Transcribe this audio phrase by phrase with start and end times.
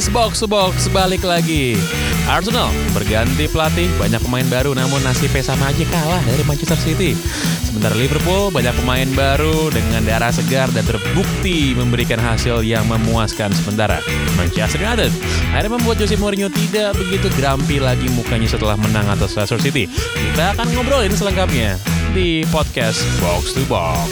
[0.00, 1.76] Podcast Box Box balik lagi.
[2.24, 7.12] Arsenal berganti pelatih, banyak pemain baru namun nasibnya sama aja kalah dari Manchester City.
[7.60, 14.00] Sementara Liverpool banyak pemain baru dengan darah segar dan terbukti memberikan hasil yang memuaskan sementara.
[14.40, 15.12] Manchester United
[15.52, 19.84] akhirnya membuat Jose Mourinho tidak begitu grampi lagi mukanya setelah menang atas Leicester City.
[20.16, 21.76] Kita akan ngobrolin selengkapnya
[22.16, 24.08] di podcast Box to Box.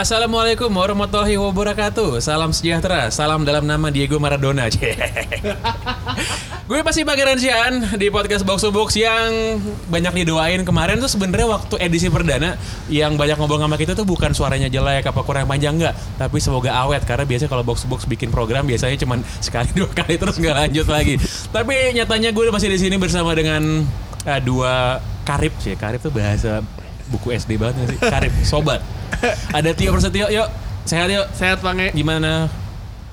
[0.00, 2.24] Assalamualaikum warahmatullahi wabarakatuh.
[2.24, 4.64] Salam sejahtera Salam dalam nama Diego Maradona.
[6.72, 9.60] Gue pasti Pangeran Sian Di podcast Box Box Yang
[9.92, 10.64] banyak didoain.
[10.64, 12.56] Kemarin tuh sebenarnya waktu edisi perdana
[12.88, 15.92] Yang banyak ngobrol sama kita tuh bukan suaranya jelek Apa kurang panjang enggak.
[16.16, 20.16] Tapi semoga awet Karena biasanya kalau Box Box bikin program Biasanya cuma sekali dua kali
[20.16, 21.20] terus nggak lanjut lagi.
[21.52, 23.84] Tapi nyatanya gue masih di sini bersama dengan
[24.24, 24.96] uh, Dua
[25.28, 25.76] karib sih.
[25.76, 26.64] Karib tuh bahasa
[27.12, 28.00] buku SD banget sih?
[28.00, 28.80] Karib Sobat
[29.58, 30.48] ada Tio Prasetyo, yuk.
[30.84, 31.26] Sehat yuk.
[31.36, 31.92] Sehat Pange.
[31.92, 32.48] Gimana?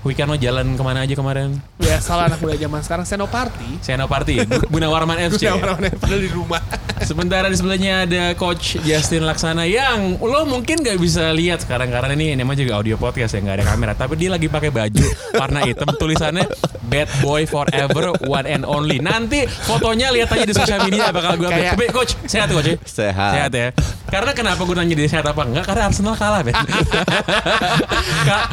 [0.05, 1.59] Weekend lo jalan ke mana aja kemarin?
[1.83, 3.81] Biasalah anak muda zaman sekarang Senoparty.
[3.83, 4.39] Senoparty,
[4.72, 5.52] Gunawarman FC.
[5.52, 6.63] Gunawarman padahal di rumah.
[7.09, 12.16] Sementara di sebelahnya ada Coach Justin Laksana yang lo mungkin gak bisa lihat sekarang karena
[12.16, 13.94] ini namanya juga audio podcast ya nggak ada kamera.
[14.00, 16.45] Tapi dia lagi pakai baju warna hitam tulisannya
[16.88, 19.03] Bad Boy Forever One and Only.
[19.03, 21.75] Nanti fotonya lihat aja di sosial media bakal gue update.
[21.75, 22.69] Tapi Coach sehat Coach?
[22.69, 22.75] ya?
[22.88, 23.31] Sehat.
[23.35, 23.67] Sehat ya.
[24.08, 25.63] Karena kenapa gue nanya dia sehat apa enggak?
[25.67, 26.55] Karena Arsenal kalah Ben.
[28.27, 28.47] Ka-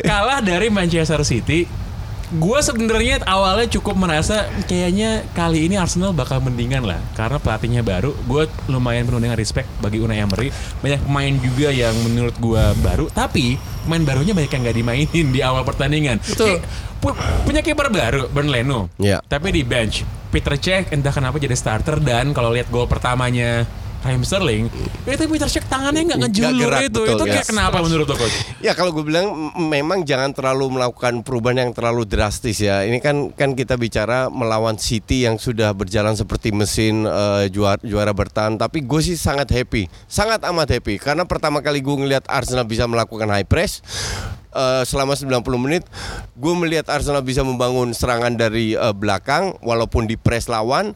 [0.00, 1.66] kalah dari Manchester City.
[2.30, 8.14] Gue sebenarnya awalnya cukup merasa kayaknya kali ini Arsenal bakal mendingan lah karena pelatihnya baru.
[8.22, 10.54] Gue lumayan penuh dengan respect bagi Unai Emery.
[10.78, 15.40] Banyak pemain juga yang menurut gue baru, tapi pemain barunya banyak yang nggak dimainin di
[15.42, 16.22] awal pertandingan.
[16.22, 16.62] Betul.
[17.02, 18.86] Pu- punya kiper baru, Bern Leno.
[18.94, 19.18] Iya.
[19.26, 23.66] Tapi di bench, Peter Cech entah kenapa jadi starter dan kalau lihat gol pertamanya
[24.00, 24.64] Raheem Sterling,
[25.04, 27.00] itu Peter Cech tangannya nggak ngejulur gerak, itu.
[27.04, 27.50] betul, itu kayak yes.
[27.52, 28.36] kenapa menurut lo coach?
[28.64, 32.80] Ya kalau gue bilang memang jangan terlalu melakukan perubahan yang terlalu drastis ya.
[32.80, 38.16] Ini kan kan kita bicara melawan City yang sudah berjalan seperti mesin eh, juara juara
[38.16, 38.56] bertahan.
[38.56, 42.88] Tapi gue sih sangat happy, sangat amat happy karena pertama kali gue ngelihat Arsenal bisa
[42.88, 43.84] melakukan high press.
[44.50, 45.82] Eh, selama 90 menit
[46.32, 50.92] gue melihat Arsenal bisa membangun serangan dari eh, belakang walaupun di press lawan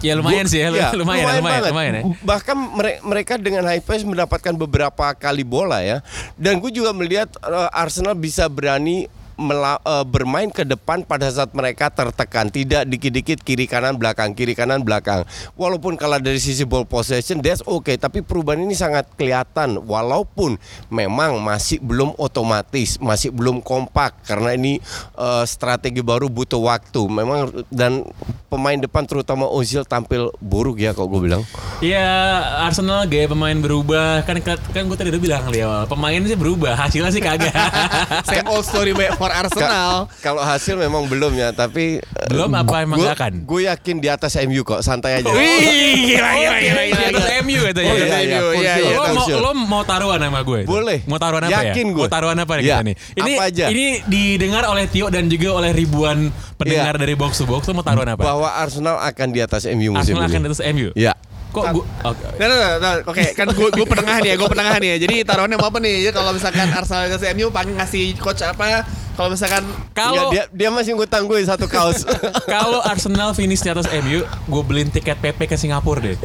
[0.00, 1.70] Ya lumayan Gua- sih ya, lumayan, lumayan, lumayan, banget.
[1.72, 2.02] lumayan ya.
[2.20, 6.04] Bahkan mere- mereka dengan high pace mendapatkan beberapa kali bola ya.
[6.36, 11.50] Dan gue juga melihat eh, Arsenal bisa berani mela- eh, bermain ke depan pada saat
[11.52, 15.26] mereka tertekan, tidak dikit-dikit kiri kanan belakang, kiri kanan belakang.
[15.58, 17.98] Walaupun kalah dari sisi ball possession, that's okay.
[17.98, 20.58] Tapi perubahan ini sangat kelihatan, walaupun
[20.90, 24.78] memang masih belum otomatis, masih belum kompak karena ini
[25.18, 27.02] eh, strategi baru butuh waktu.
[27.10, 28.06] Memang dan
[28.48, 31.42] pemain depan terutama Ozil tampil buruk ya kalau gue bilang.
[31.82, 36.38] Ya Arsenal gaya pemain berubah kan kan gue tadi udah bilang di awal pemain sih
[36.38, 37.50] berubah hasilnya sih kagak.
[38.30, 39.92] Same old story back for Arsenal.
[40.04, 43.32] Ka- kalau hasil memang belum ya, tapi eh, Belum apa emang gua- akan?
[43.42, 45.26] Gue yakin di atas MU kok, santai aja.
[45.26, 47.28] Wih, gila, gila, gila, Di atas.
[47.40, 47.88] MU katanya.
[47.88, 48.94] Oh, iya, iya, Iya, iya, iya.
[48.94, 50.60] lo mau lo mau taruhan sama gue?
[50.64, 50.98] Boleh.
[51.04, 51.94] Mau taruhan apa Yakin ya?
[51.94, 52.04] gue.
[52.04, 52.94] Mau taruhan apa nih Ya, kita nih?
[53.14, 53.64] Ini apa aja?
[53.66, 57.00] ini didengar oleh Tio dan juga oleh ribuan pendengar Iya.
[57.00, 57.64] dari box to box.
[57.64, 58.20] Lo mau taruhan apa?
[58.20, 60.90] Bahwa Arsenal akan di atas MU musim Arsenal akan di atas MU.
[60.94, 61.16] Ya.
[61.50, 61.84] Kok gue?
[62.02, 62.24] Oke.
[62.34, 64.96] Nah, nah, nah, nah, Oke, kan gue gue penengah nih ya, gue penengah nih ya.
[65.00, 65.94] Jadi taruhannya mau apa nih?
[66.02, 68.82] Jadi kalau misalkan Arsenal ke MU pengen ngasih coach apa?
[69.14, 72.02] Kalau misalkan Kalau dia dia masih ngutang gue satu kaos.
[72.50, 76.18] kalau Arsenal finish di atas MU, gue beliin tiket PP ke Singapura deh.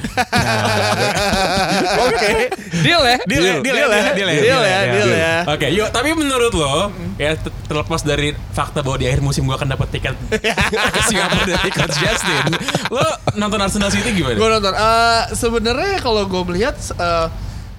[2.00, 2.32] oke,
[2.86, 3.18] deal ya.
[3.24, 5.36] Deal ya, deal ya, deal ya, deal ya, Deal ya, deal ya.
[5.48, 5.88] Oke, yuk.
[5.90, 9.88] Tapi menurut lo, ya ter- terlepas dari fakta bahwa di akhir musim gue akan dapat
[9.92, 10.16] tiket
[10.96, 12.46] ke Singapura dari Coach Justin,
[12.90, 14.34] lo nonton Arsenal City gimana?
[14.34, 14.74] Gue nonton.
[14.74, 17.28] Eh, Sebenarnya kalau gue melihat, eh,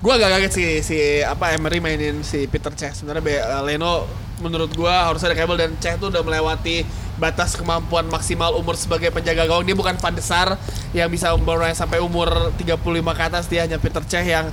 [0.00, 2.94] gue agak kaget sih si apa Emery mainin si Peter Cech.
[2.94, 4.06] Sebenarnya Be- eh, Leno
[4.40, 6.82] menurut gue harusnya ada kabel dan Cech tuh udah melewati
[7.16, 9.64] batas kemampuan maksimal umur sebagai penjaga gawang.
[9.64, 10.56] Dia bukan Van de Sar
[10.90, 12.80] yang bisa bermain sampai umur 35
[13.12, 13.44] ke atas.
[13.46, 14.48] Dia hanya Peter Cech yang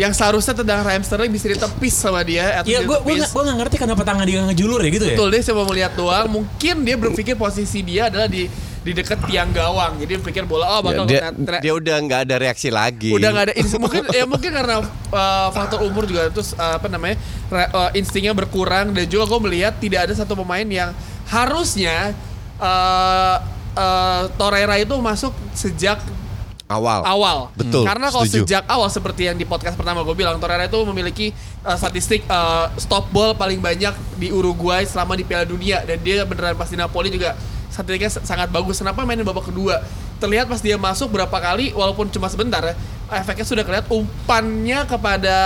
[0.00, 3.28] yang seharusnya tendang Raheem Sterling bisa ditepis sama dia atau Iya, gue gue ditepis.
[3.36, 5.16] gue nggak ngerti kenapa tangan dia ngejulur ya gitu ya.
[5.18, 6.26] Betul dia cuma melihat doang.
[6.32, 8.48] Mungkin dia berpikir posisi dia adalah di
[8.82, 9.94] di dekat tiang gawang.
[9.96, 12.68] Jadi dia pikir bola oh Ya, bakal dia, kena tra- dia udah nggak ada reaksi
[12.68, 13.14] lagi.
[13.14, 14.76] udah nggak ada ins- mungkin ya mungkin karena
[15.08, 17.14] uh, faktor umur juga terus uh, apa namanya
[17.46, 20.90] re- uh, instingnya berkurang dan juga gue melihat tidak ada satu pemain yang
[21.26, 22.10] harusnya
[22.58, 23.36] uh,
[23.72, 26.02] uh, Torreira itu masuk sejak
[26.66, 27.04] Awal.
[27.04, 27.38] awal.
[27.52, 28.48] Betul, Karena kalau setuju.
[28.48, 31.28] sejak awal seperti yang di podcast pertama gue bilang, Torreira itu memiliki
[31.60, 36.24] uh, statistik uh, stop ball paling banyak di Uruguay selama di Piala Dunia dan dia
[36.24, 37.36] beneran pas di Napoli juga
[37.72, 38.78] statistiknya s- sangat bagus.
[38.78, 39.80] Kenapa mainin babak kedua?
[40.20, 42.76] Terlihat pas dia masuk berapa kali walaupun cuma sebentar ya,
[43.10, 45.36] efeknya sudah kelihatan umpannya kepada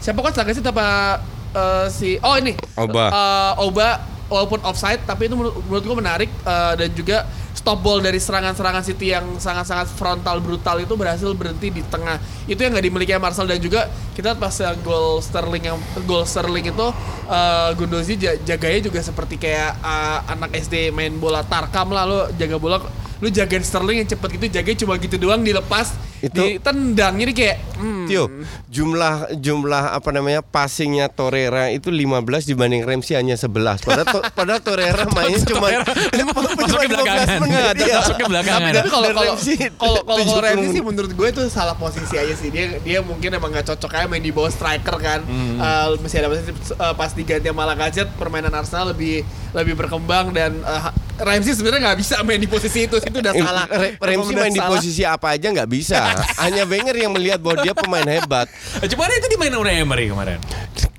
[0.00, 1.20] siapa kan sih apa
[1.54, 3.12] uh, si oh ini Oba.
[3.12, 4.02] Uh, Oba
[4.32, 7.28] walaupun offside tapi itu menurut, menurut gue menarik uh, dan juga
[7.60, 12.16] stop ball dari serangan-serangan City yang sangat-sangat frontal brutal itu berhasil berhenti di tengah.
[12.48, 13.44] Itu yang nggak dimiliki Marcel.
[13.44, 13.84] Dan juga
[14.16, 15.76] kita pas gol Sterling yang
[16.08, 16.86] gol Sterling itu
[17.28, 22.08] uh, Gundosi ja- jaganya juga seperti kayak uh, anak SD main bola tarkam lah.
[22.08, 22.80] Lo jaga bola
[23.20, 27.56] lu jagain Sterling yang cepet gitu jagain cuma gitu doang dilepas Itu- ditendang jadi kayak
[27.76, 28.28] hmm, Tio,
[28.66, 33.80] jumlah jumlah apa namanya passingnya Torreira itu 15 dibanding Ramsey hanya 11.
[33.80, 35.70] Padahal to, padahal Torreira mainnya cuma
[36.10, 37.26] cuma masuknya belakangan.
[37.30, 37.74] 15 menit.
[37.78, 38.72] Iya, masuknya belakangan.
[38.74, 39.32] Tapi kalau kalau
[39.78, 43.30] kalau kalau 70 Ramsey sih menurut gue itu salah posisi aja sih dia dia mungkin
[43.30, 45.56] emang nggak cocok aja main di bawah striker kan Hmm.
[45.56, 50.54] Eh, masih ada masih eh, pas diganti sama Lacazette permainan Arsenal lebih lebih berkembang dan
[50.62, 50.82] eh,
[51.20, 54.62] Ramsey sebenarnya nggak bisa main di posisi itu itu udah salah Re- Ramsey main di
[54.62, 54.72] salah.
[54.72, 56.00] posisi apa aja nggak bisa.
[56.42, 58.48] Hanya Wenger yang melihat bahwa dia pemain hebat.
[58.90, 60.40] Cuma itu dimainin oleh Emery kemarin.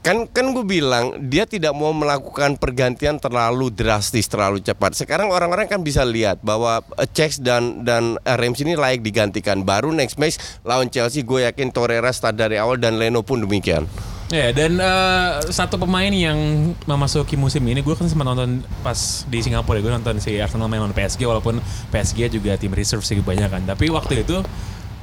[0.02, 4.98] Kan kan gue bilang dia tidak mau melakukan pergantian terlalu drastis, terlalu cepat.
[4.98, 9.66] Sekarang orang-orang kan bisa lihat bahwa eh, Cech dan dan eh, Ramsey ini layak digantikan.
[9.66, 13.90] Baru next match lawan Chelsea gue yakin Torreira start dari awal dan Leno pun demikian.
[14.32, 19.44] Ya dan eh, satu pemain yang memasuki musim ini gue kan sempat nonton pas di
[19.44, 21.60] Singapura ya gue nonton si Arsenal main lawan PSG walaupun
[21.92, 24.40] PSG juga tim reserve sih kebanyakan tapi waktu itu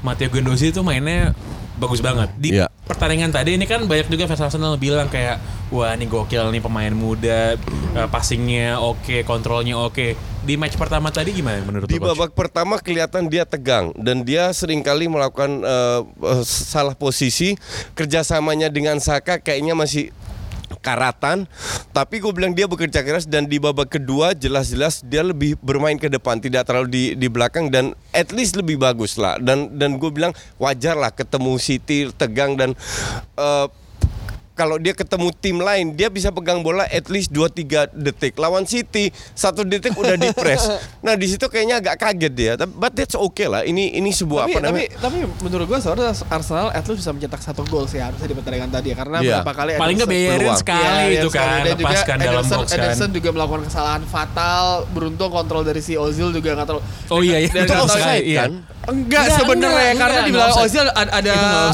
[0.00, 1.36] Matteo Guendouzi itu mainnya
[1.78, 2.66] bagus banget di Iya.
[2.84, 5.38] pertandingan tadi ini kan banyak juga fans Arsenal bilang kayak
[5.70, 7.54] wah ini gokil nih pemain muda
[7.94, 12.10] eh, passingnya oke kontrolnya oke di match pertama tadi gimana menurut Di lo, Coach?
[12.16, 16.00] babak pertama kelihatan dia tegang dan dia sering kali melakukan eh,
[16.42, 17.54] salah posisi.
[17.92, 20.08] Kerjasamanya dengan Saka kayaknya masih
[20.84, 21.48] karatan
[21.90, 26.06] tapi gue bilang dia bekerja keras dan di babak kedua jelas-jelas dia lebih bermain ke
[26.06, 29.40] depan tidak terlalu di di belakang dan at least lebih bagus lah.
[29.40, 30.30] Dan dan gue bilang
[30.60, 32.76] wajar lah ketemu City tegang dan
[33.34, 33.66] eh,
[34.58, 38.34] kalau dia ketemu tim lain dia bisa pegang bola at least 2-3 detik.
[38.34, 40.66] Lawan City satu detik udah di press.
[40.99, 42.52] Nah di situ kayaknya agak kaget dia.
[42.58, 43.62] Tapi but that's okay lah.
[43.62, 44.88] Ini ini sebuah tapi, apa namanya?
[44.99, 48.34] tapi, tapi menurut gue sebenarnya Arsenal at least bisa mencetak satu gol sih harusnya di
[48.34, 48.96] pertandingan tadi ya.
[48.99, 49.34] Karena Iya.
[49.40, 50.58] berapa kali paling nggak bayarin peluang.
[50.58, 52.78] sekali iya, itu kan Dan juga lepaskan dalam Ederson, box kan.
[52.82, 54.64] Ederson juga melakukan kesalahan fatal.
[54.90, 56.82] Beruntung kontrol dari si Ozil juga nggak terlalu
[57.12, 57.50] oh iya iya.
[57.62, 58.52] Itu offside kan?
[58.88, 61.12] Enggak, Enggak, sebenarnya karena di belakang Ozil ada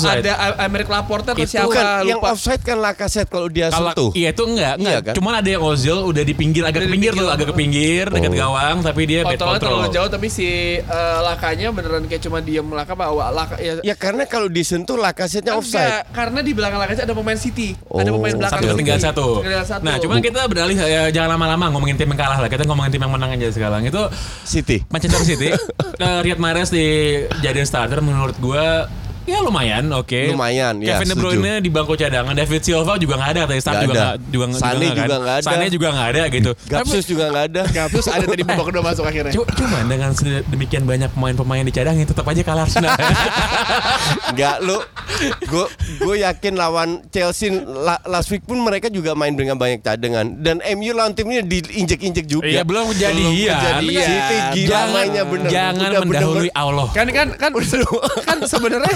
[0.02, 0.32] ada
[0.66, 2.34] Amerik Laporte atau siapa yang lupa.
[2.34, 4.92] offside kan Lacazette kalau dia Kalau sentuh iya itu enggak, enggak.
[4.92, 5.14] Iya kan?
[5.14, 8.04] Cuman ada yang Ozil udah di pinggir agak ke di pinggir tuh, agak ke pinggir
[8.06, 8.36] dekat Oh.
[8.36, 9.94] gawang tapi dia bad Kontrolnya terlalu control.
[9.96, 14.24] jauh tapi si eh, lakanya beneran kayak cuma diem laka apa laka ya, ya karena
[14.24, 18.34] kalau disentuh Lacazette-nya offside Enggak, karena di belakang lakanya ada pemain City ada Oh, pemain
[18.34, 19.26] belakang Satu ketinggalan satu.
[19.64, 19.82] Satu.
[19.82, 22.46] Nah, cuman kita beralih ya, jangan lama-lama ngomongin tim yang kalah lah.
[22.46, 23.82] Kita ngomongin tim yang menang aja sekarang.
[23.82, 24.10] Itu
[24.42, 25.48] City Manchester City.
[26.04, 28.86] eh, Riyad Mahrez dijadiin starter menurut gua
[29.24, 30.20] ya lumayan oke.
[30.28, 31.22] Lumayan, ya, Kevin De setuju.
[31.40, 34.04] Bruyne di bangku cadangan, David Silva juga nggak ada katanya start Nggak juga ada.
[34.04, 34.94] nggak juga Sane kan.
[34.94, 35.42] juga nggak ada.
[35.42, 36.50] Sane juga nggak ada gitu.
[36.66, 40.84] Gapsus juga nggak ada Gapsus ada tadi babak kedua masuk akhirnya Cu- Cuman dengan sedemikian
[40.84, 42.92] banyak pemain-pemain dicadangin tetap aja kalah Arsenal.
[44.30, 44.78] Enggak lu
[45.44, 45.66] Gue
[46.00, 50.58] gue yakin lawan Chelsea la- last week pun mereka juga main dengan banyak cadangan dan
[50.74, 52.44] MU lawan tim ini diinjek-injek juga.
[52.44, 53.30] Iya belum kejadian.
[53.30, 54.02] kejadian.
[54.02, 55.48] City gila Jangan, mainnya bener.
[55.48, 56.86] jangan Udah mendahului Allah.
[56.90, 57.50] kan kan kan
[58.24, 58.94] kan sebenarnya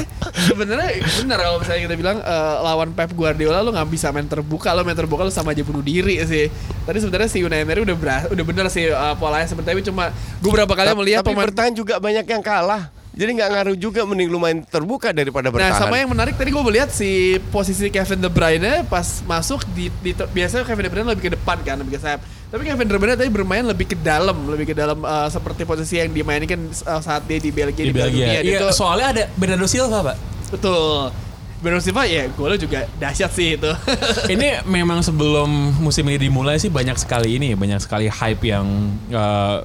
[0.51, 0.91] sebenarnya
[1.23, 4.75] benar kalau misalnya kita bilang eh, lawan Pep Guardiola lu nggak bisa main terbuka.
[4.75, 6.51] Lo main terbuka lu sama aja bunuh diri sih.
[6.85, 9.95] Tadi sebenarnya si Unai Emery udah ber, udah bener sih eh, polanya seperti itu.
[9.95, 12.91] Cuma gue berapa kali Ta- melihat tapi pemain bertahan juga banyak yang kalah.
[13.19, 15.81] Jadi nggak ngaruh juga mending lu main terbuka daripada Nah bertahan.
[15.83, 20.15] sama yang menarik tadi gue melihat si posisi Kevin De Bruyne pas masuk di, di
[20.15, 22.23] biasanya Kevin De Bruyne lebih ke depan kan lebih ke sayap.
[22.49, 25.99] Tapi Kevin De Bruyne tadi bermain lebih ke dalam, lebih ke dalam eh, seperti posisi
[25.99, 28.23] yang dimainkan eh, saat dia di Belgia di Piala Belgia.
[28.23, 28.41] Dunia.
[28.47, 30.17] Iya, Itu soalnya ada Bernardo Silva, Pak.
[30.55, 31.11] betul.
[31.59, 33.71] Bernardo Silva ya golnya juga dahsyat sih itu.
[34.39, 35.51] ini memang sebelum
[35.83, 39.57] musim ini dimulai sih banyak sekali ini, banyak sekali hype yang eh,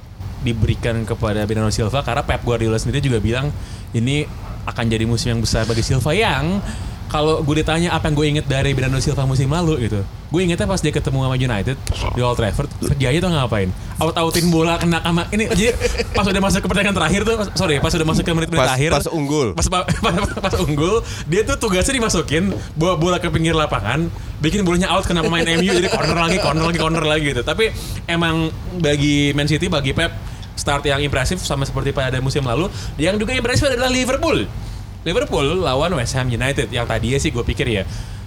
[0.44, 3.48] diberikan kepada Bernardo Silva karena Pep Guardiola sendiri juga bilang
[3.90, 4.28] ini
[4.64, 6.60] akan jadi musim yang besar bagi Silva yang
[7.04, 10.02] kalau gue ditanya apa yang gue inget dari Bernardo Silva musim lalu gitu.
[10.34, 11.76] Gue ingetnya pas dia ketemu sama United
[12.10, 13.70] di Old Trafford kerjanya tuh ngapain?
[14.02, 15.70] Out-outin bola kena sama ini jadi
[16.10, 18.90] pas udah masuk ke pertandingan terakhir tuh sorry pas udah masuk ke menit-menit Pas- akhir
[18.90, 19.54] pas unggul.
[19.54, 24.10] pas, pas, pas- pas unggul dia tuh tugasnya dimasukin bawa bola ke pinggir lapangan
[24.42, 27.46] bikin bolanya out kena pemain MU jadi corner lagi corner lagi corner lagi gitu.
[27.46, 27.70] Tapi
[28.10, 28.50] emang
[28.82, 32.66] bagi Man City bagi Pep start yang impresif sama seperti pada musim lalu.
[32.94, 34.46] Yang juga impresif adalah Liverpool.
[35.02, 37.84] Liverpool lawan West Ham United yang tadinya sih gue pikir ya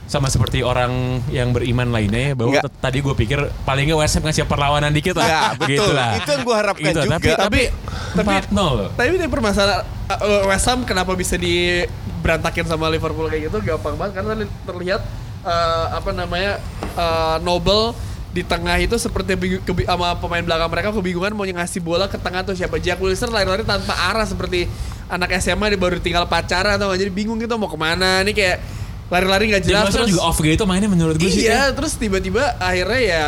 [0.07, 4.23] sama seperti orang yang beriman lainnya ya, bahwa tadi gue pikir paling nggak West Ham
[4.23, 5.27] ngasih perlawanan dikit lah.
[5.27, 5.67] Ya, betul.
[5.75, 6.11] Gitu lah.
[6.15, 7.15] Itu yang gua harapkan Gitu, juga.
[7.19, 7.61] Tapi, tapi,
[8.15, 8.89] Tapi- 4-0 loh.
[8.95, 14.23] Tapi ini permasalahan uh, West Ham kenapa bisa diberantakin sama Liverpool kayak gitu gampang banget
[14.23, 15.01] karena li- terlihat
[15.43, 16.63] uh, apa namanya
[16.95, 17.91] uh, Noble
[18.37, 19.33] di tengah itu seperti
[19.65, 22.77] kebi- sama pemain belakang mereka kebingungan mau ngasih bola ke tengah tuh siapa?
[22.77, 24.69] Jack Wilson lari-lari tanpa arah seperti
[25.09, 28.21] anak SMA dia baru tinggal pacaran atau jadi bingung gitu mau ke mana?
[28.21, 28.57] Ini kayak
[29.09, 31.47] lari-lari nggak jelas terus juga off gitu mainnya menurut gue sih.
[31.47, 33.23] iya terus tiba-tiba akhirnya ya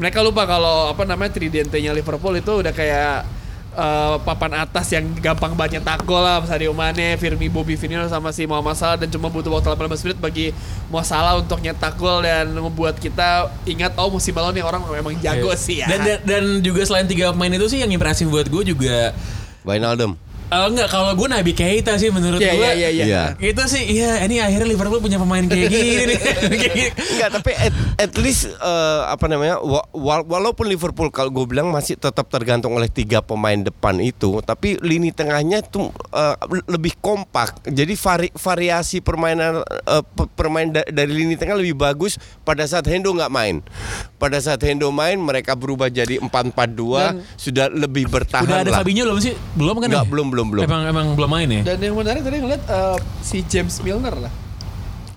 [0.00, 3.28] mereka lupa kalau apa namanya tridentenya Liverpool itu udah kayak
[3.70, 8.30] eh, papan atas yang gampang banyak nyetak gol lah Sadio Mane, Firmino, Bobby Firmino sama
[8.30, 10.46] si Muhammad Salah dan cuma butuh waktu 18 menit bagi
[10.86, 15.14] Mo Salah untuk nyetak gol dan membuat kita ingat oh musim lalu nih orang memang
[15.18, 15.56] jago Iya.
[15.56, 15.86] sih ya.
[15.86, 19.12] Dan, dan dan juga selain tiga pemain itu sih yang impresif buat gue juga
[19.62, 20.27] Wijnaldum.
[20.48, 22.58] Eh, enggak kalau gue Nabi Keita sih menurut Iya gue.
[22.58, 23.04] iya iya iya.
[23.04, 23.22] Iya.
[23.44, 26.18] Itu sih iya ini akhirnya Liverpool punya pemain kayak gini nih.
[26.48, 26.88] Kayak gini.
[26.88, 29.60] Enggak, tapi at, at least eh, apa namanya?
[29.60, 34.40] wa- wa- walaupun Liverpool kalau gue bilang masih tetap tergantung oleh tiga pemain depan itu,
[34.40, 37.68] tapi lini tengahnya tuh eh, lebih kompak.
[37.68, 42.88] Jadi vari, variasi permainan eh, pe- permain da- dari lini tengah lebih bagus pada saat
[42.88, 43.60] Hendo nggak main.
[44.16, 48.80] Pada saat Hendo main, mereka berubah jadi 4-4-2, sudah lebih bertahan Udah ada lah.
[48.80, 49.36] Fabinho belum sih?
[49.52, 49.86] Belum kan?
[49.86, 50.10] Enggak, ya?
[50.10, 50.62] belum belum belum.
[50.62, 51.62] Emang emang belum main ya?
[51.66, 54.30] Dan yang menarik tadi ngeliat eh, si James Milner lah.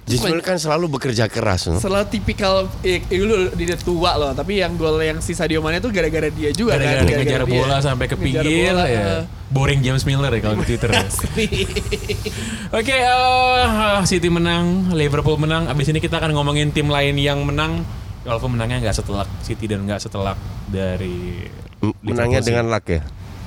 [0.02, 1.70] Jismil kan selalu bekerja keras.
[1.70, 1.78] no?
[1.78, 5.78] Selalu tipikal eh, eh, dulu dia tua loh, tapi yang gol yang si Sadio Mane
[5.78, 7.08] tuh gara-gara dia juga Gara-gara kan.
[7.08, 7.54] dia ngejar dia.
[7.54, 9.00] bola sampai ke pinggir bola, ya.
[9.00, 9.24] eh.
[9.48, 10.90] Boring James Miller ya kalau di Twitter.
[11.00, 11.48] Asli.
[12.74, 15.70] Oke, eh, City menang, Liverpool menang.
[15.70, 17.86] Abis ini kita akan ngomongin tim lain yang menang.
[18.22, 20.36] Walaupun menangnya nggak setelak City dan nggak setelak
[20.68, 21.46] dari
[22.02, 23.02] Menangnya dengan luck ya.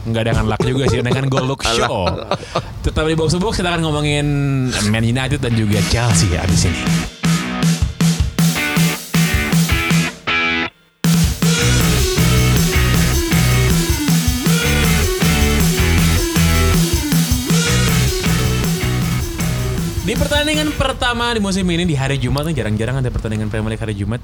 [0.05, 2.05] Nggak dengan luck juga sih, dengan gol look show.
[2.85, 4.27] Tetap di box to box kita akan ngomongin
[4.93, 6.83] Man United dan juga Chelsea abis ini.
[20.05, 23.97] Di pertandingan pertama di musim ini di hari Jumat jarang-jarang ada pertandingan Premier League hari
[23.97, 24.21] Jumat.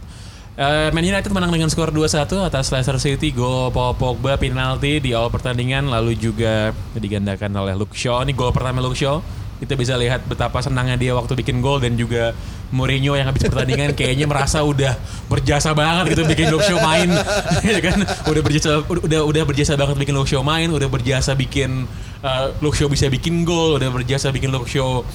[0.58, 5.14] Eh, Man United menang dengan skor 2-1 atas Leicester City, gol Paul Pogba penalti di
[5.14, 8.26] awal pertandingan lalu juga digandakan oleh Luke Shaw.
[8.26, 9.22] Ini gol pertama Luke Shaw.
[9.62, 12.34] Kita bisa lihat betapa senangnya dia waktu bikin gol dan juga
[12.74, 14.96] Mourinho yang habis pertandingan kayaknya merasa udah
[15.30, 17.14] berjasa banget gitu bikin Luke Shaw main.
[17.70, 18.02] Ya kan?
[18.26, 21.86] Udah berjasa udah udah berjasa banget bikin Luke Shaw main, udah berjasa bikin
[22.26, 25.06] eh, Luke Shaw bisa bikin gol, udah berjasa bikin Luke Shaw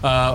[0.00, 0.32] eh,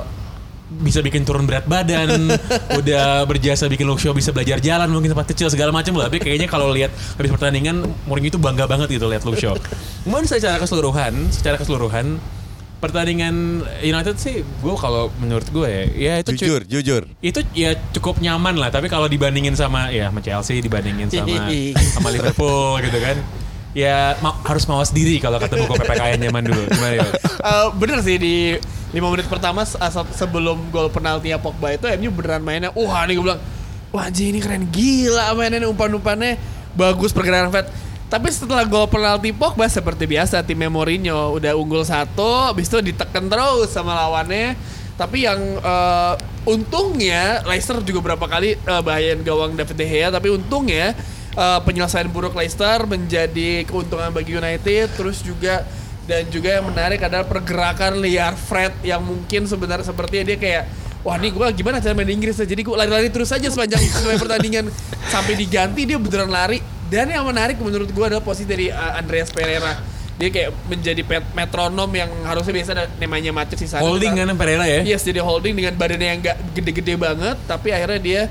[0.70, 2.34] bisa bikin turun berat badan,
[2.80, 6.08] udah berjasa bikin Shaw bisa belajar jalan mungkin sempat kecil segala macam lah.
[6.10, 9.54] Tapi kayaknya kalau lihat habis pertandingan Mourinho itu bangga banget gitu lihat Shaw.
[10.08, 12.18] Cuman secara keseluruhan, secara keseluruhan
[12.84, 17.04] pertandingan United sih gue kalau menurut gue ya, ya itu cu- Jujur, jujur.
[17.24, 21.48] itu ya cukup nyaman lah tapi kalau dibandingin sama ya sama Chelsea dibandingin sama
[21.96, 23.16] sama Liverpool gitu kan
[23.74, 26.62] ya ma- harus mawas diri kalau kata buku PPKN zaman dulu.
[26.68, 27.08] Gimana ya
[27.44, 28.36] Eh, bener sih di
[28.90, 33.14] 5 menit pertama se- asal- sebelum gol penaltinya Pogba itu MU beneran mainnya wah nih
[33.14, 33.42] gue bilang
[33.90, 36.38] wah anjing ini keren gila mainnya umpan-umpannya
[36.72, 37.68] bagus pergerakan Fred
[38.06, 43.26] tapi setelah gol penalti Pogba seperti biasa timnya Mourinho udah unggul satu habis itu ditekan
[43.26, 44.54] terus sama lawannya.
[44.94, 46.14] Tapi yang eh,
[46.46, 50.94] untungnya Leicester juga berapa kali eh, bahayain gawang David De Gea tapi untungnya
[51.34, 54.94] eh, penyelesaian buruk Leicester menjadi keuntungan bagi United.
[54.94, 55.66] Terus juga
[56.04, 60.64] dan juga yang menarik adalah pergerakan liar Fred yang mungkin sebenarnya sepertinya dia kayak
[61.04, 62.48] wah nih gue gimana cara main di Inggris ya?
[62.48, 64.66] jadi gue lari-lari terus aja sepanjang sepanjang pertandingan
[65.08, 66.60] sampai diganti dia beneran lari.
[66.92, 69.82] Dan yang menarik menurut gue adalah posisi dari uh, Andreas Pereira.
[70.14, 72.72] Dia kayak menjadi pet- metronom yang harusnya biasa
[73.02, 74.86] namanya macet sih holding kan Pereira ya?
[74.86, 78.22] Yes, jadi holding dengan badannya yang gak gede-gede banget, tapi akhirnya dia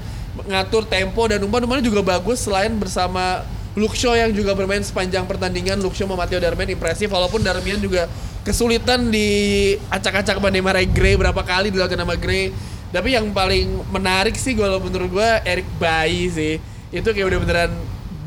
[0.49, 5.81] ngatur tempo dan umpan-umpannya juga bagus selain bersama Shaw yang juga bermain sepanjang pertandingan.
[5.81, 8.05] Shaw sama Matteo Darmian impresif walaupun Darmian juga
[8.45, 9.29] kesulitan di
[9.89, 12.53] acak-acak Marai Gray berapa kali dilakukan sama Gray.
[12.93, 16.55] Tapi yang paling menarik sih kalau menurut gua Eric Bayi sih.
[16.93, 17.73] Itu kayak udah beneran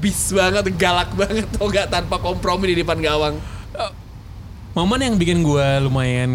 [0.01, 3.37] bis banget, galak banget tuh gak tanpa kompromi di depan gawang.
[4.75, 6.31] Momen yang bikin gue lumayan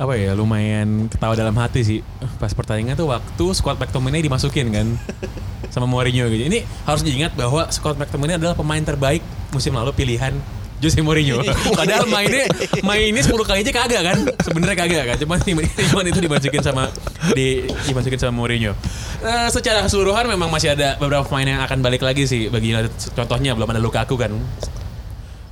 [0.00, 2.00] apa ya lumayan ketawa dalam hati sih
[2.40, 4.96] pas pertandingan tuh waktu squad McTominay dimasukin kan
[5.74, 6.48] sama Mourinho gitu.
[6.48, 9.20] Ini harus diingat bahwa squad McTominay adalah pemain terbaik
[9.52, 10.32] musim lalu pilihan
[10.80, 11.44] Jose Mourinho.
[11.78, 12.48] Padahal mainnya
[12.80, 14.18] mainnya 10 kali aja kagak kan.
[14.40, 15.16] Sebenarnya kagak kan.
[15.20, 15.38] Cuman
[15.92, 16.88] cuman itu dimasukin sama
[17.36, 18.72] di dimasukin sama Mourinho.
[19.20, 23.12] Eh, secara keseluruhan memang masih ada beberapa pemain yang akan balik lagi sih bagi United.
[23.12, 24.32] Contohnya belum ada Lukaku kan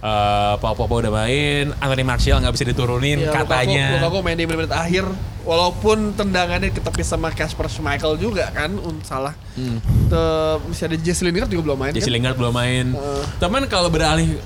[0.02, 4.02] Eh, Pau Pogba udah main, Anthony Martial nggak bisa diturunin Ya, katanya.
[4.02, 5.06] Lukaku, Lukaku main di menit akhir
[5.46, 9.30] walaupun tendangannya ketepis sama Kasper Schmeichel juga kan un salah.
[9.54, 9.78] Hmm.
[10.10, 12.18] Tuh, masih ada Jesse Lingard juga belum main Jesse kan?
[12.18, 12.86] Lingard belum main.
[12.98, 13.22] Heeh.
[13.38, 14.42] Teman kalau beralih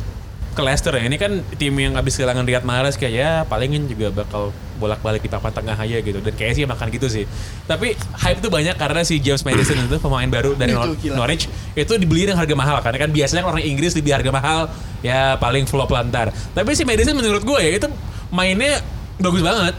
[0.52, 4.12] ke Leicester ya, ini kan tim yang habis kehilangan Riyad Mahrez kayak ya palingin juga
[4.12, 6.18] bakal bolak-balik di papan tengah aja gitu.
[6.20, 7.24] Dan kayaknya sih makan gitu sih.
[7.64, 11.26] Tapi hype tuh banyak karena si James Madison itu pemain baru dari Itu Nor-.
[11.26, 14.60] Norwich itu dibeli dengan harga mahal karena kan biasanya orang Inggris dibeli harga mahal
[15.00, 16.30] ya paling flop lantar.
[16.54, 17.88] Tapi si Madison menurut gue ya itu
[18.30, 18.80] mainnya
[19.18, 19.74] bagus banget.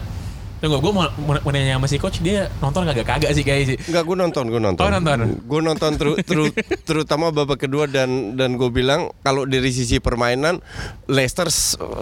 [0.58, 3.78] Tunggu, gue mau, mau, mau nanya sama si coach, dia nonton kagak-kagak sih kayaknya sih.
[3.86, 4.82] Enggak, gue nonton, gue nonton.
[4.82, 5.18] Oh, nonton.
[5.46, 10.58] Gue nonton teru- teru- terutama babak kedua dan dan gue bilang kalau dari sisi permainan
[11.06, 11.46] Leicester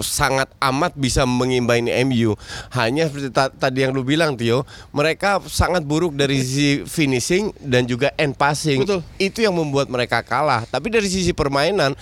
[0.00, 2.32] sangat amat bisa mengimbangi MU.
[2.72, 7.84] Hanya seperti ta- tadi yang lu bilang Tio, mereka sangat buruk dari sisi finishing dan
[7.84, 8.80] juga end passing.
[8.82, 9.04] Betul.
[9.20, 10.64] Itu yang membuat mereka kalah.
[10.64, 11.92] Tapi dari sisi permainan,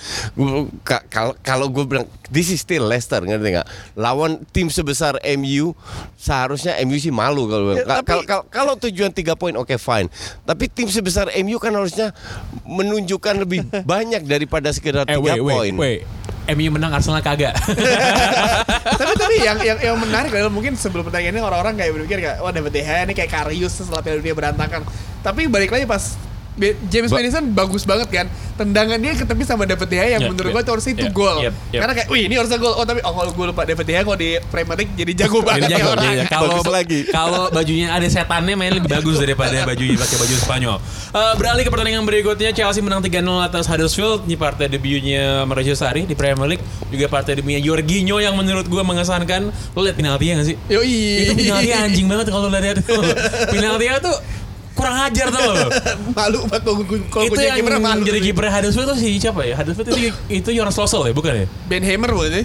[1.42, 3.68] kalau gue bilang this is still Leicester, ngerti nggak?
[3.98, 5.74] Lawan tim sebesar MU
[6.44, 10.12] seharusnya MU sih malu kalau Ya, kalau kalau kalau tujuan tiga poin oke fine.
[10.44, 12.12] Tapi tim sebesar MU kan harusnya
[12.62, 15.72] menunjukkan lebih banyak daripada sekedar Eh, tiga wait, poin.
[16.44, 17.56] MU menang Arsenal kagak.
[19.00, 22.36] tapi tapi yang yang yang menarik adalah mungkin sebelum pertandingan ini orang-orang kayak berpikir kayak
[22.38, 24.84] wah David De Gea ini kayak Karius setelah Piala Dunia berantakan.
[25.24, 26.20] Tapi balik lagi pas
[26.86, 28.26] James Ba- Madison bagus banget kan.
[28.54, 31.06] Tendangan dia ketepis sama David De Gea yang Yep, menurut yep, gue itu harusnya itu
[31.10, 31.36] gol.
[31.42, 31.80] yep, yep.
[31.82, 32.74] Karena kayak wih ini harusnya gol.
[32.74, 35.38] Oh tapi oh kalau gue lupa David De Gea kalau di Premier League jadi jago
[35.42, 36.04] banget Jadi ya jago, orang.
[36.14, 36.30] jago.
[36.30, 37.00] Kalau lagi.
[37.10, 40.76] kalau bajunya ada setannya main lebih bagus daripada bajunya pakai baju Spanyol.
[41.10, 44.22] Eh, beralih ke pertandingan berikutnya Chelsea menang 3-0 atas Huddersfield.
[44.24, 46.62] Ini partai debutnya Mauricio Sarri di Premier League.
[46.86, 49.50] Juga partai debutnya Jorginho yang menurut gue mengesankan.
[49.74, 50.56] Lo liat penaltinya gak sih?
[50.70, 51.26] Yoi.
[51.26, 52.78] Itu penalti anjing banget kalau lo lihat.
[53.50, 54.16] Penaltinya tuh
[54.84, 55.66] kurang ajar tau lo.
[56.18, 58.02] malu banget kalau gue kalau itu gue jadi yang kiper malu.
[58.04, 59.56] jadi kiper Huddersfield tuh si siapa ya?
[59.56, 59.96] Huddersfield itu
[60.28, 61.46] itu Jonas Losel ya, bukan ya?
[61.64, 62.44] Ben Hammer bukan sih?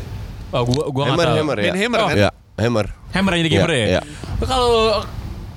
[0.49, 1.37] Oh, gua gua nggak Hammer, tahu.
[1.37, 1.65] hammer ya.
[1.65, 2.15] Ben Hammer kan?
[2.15, 2.85] Ya, hammer.
[3.11, 3.87] Hammer yang jadi kiper Iya, ya.
[3.89, 4.01] iya.
[4.39, 4.71] Kalau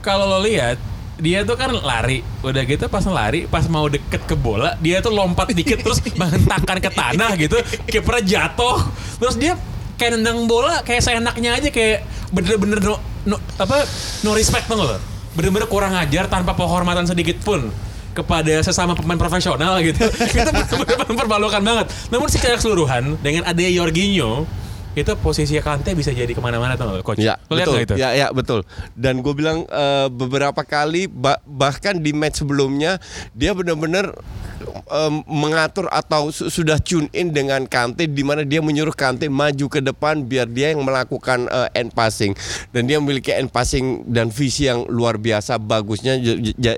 [0.00, 0.76] kalau lo lihat
[1.14, 5.14] dia tuh kan lari, udah gitu pas lari, pas mau deket ke bola, dia tuh
[5.14, 7.54] lompat dikit terus menghentakkan ke tanah gitu,
[7.86, 8.82] kipernya jatuh,
[9.16, 9.54] terus dia
[9.94, 13.86] kayak nendang bola kayak seenaknya aja kayak bener-bener no, no- apa
[14.20, 14.98] no respect tuh lo,
[15.32, 17.72] bener-bener kurang ajar tanpa penghormatan sedikit pun
[18.12, 20.04] kepada sesama pemain profesional gitu.
[20.36, 21.86] itu bener-bener mempermalukan banget.
[22.12, 24.44] Namun secara keseluruhan dengan adanya Jorginho
[24.92, 27.16] itu posisi Kante bisa jadi ke mana-mana tuh coach.
[27.16, 27.80] Ya, Lo lihat betul.
[27.88, 27.94] itu?
[27.96, 28.60] Ya, ya, betul.
[28.92, 33.00] Dan gue bilang eh, beberapa kali ba- bahkan di match sebelumnya
[33.32, 34.12] dia benar-benar
[34.68, 39.66] em, mengatur atau su- sudah tune in dengan Kante di mana dia menyuruh Kante maju
[39.70, 42.34] ke depan biar dia yang melakukan eh, end passing
[42.70, 46.18] dan dia memiliki end passing dan visi yang luar biasa bagusnya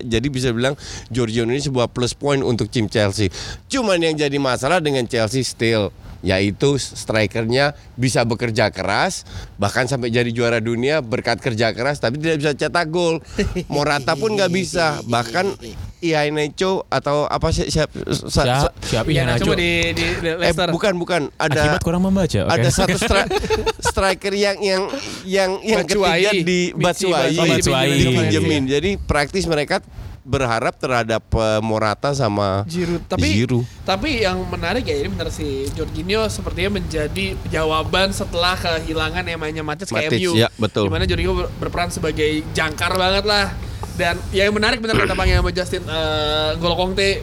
[0.05, 0.77] jadi bisa bilang
[1.09, 3.29] Jorginho ini sebuah plus point untuk tim Chelsea.
[3.69, 5.91] Cuman yang jadi masalah dengan Chelsea still
[6.25, 12.41] yaitu strikernya bisa bekerja keras bahkan sampai jadi juara dunia berkat kerja keras tapi tidak
[12.41, 13.21] bisa cetak gol
[13.69, 15.53] Morata pun nggak bisa bahkan
[16.01, 19.45] Iheanacho atau apa sih siap, Siap, siap Iya, iya nah, Nacho.
[19.47, 20.69] coba di, di, eh Leicester.
[20.69, 22.41] bukan bukan ada Akibat kurang membaca.
[22.45, 23.31] ada satu stri-
[23.89, 24.83] striker yang yang
[25.25, 26.29] yang yang Batshuayi.
[26.29, 27.97] ketiga di Batshuayi.
[28.03, 28.63] dipinjemin.
[28.67, 29.81] Jadi praktis mereka
[30.25, 33.05] berharap terhadap eh, Morata sama Giroud.
[33.05, 33.65] Tapi Giroud.
[33.85, 39.93] tapi yang menarik ya ini benar si Jorginho sepertinya menjadi jawaban setelah kehilangan namanya Matic
[39.93, 40.33] ke Matic, MU.
[40.35, 40.89] ya, betul.
[40.89, 43.53] Di mana Jorginho ber- berperan sebagai jangkar banget lah.
[43.95, 46.75] Dan yang menarik benar kata Bang sama Justin uh, Gol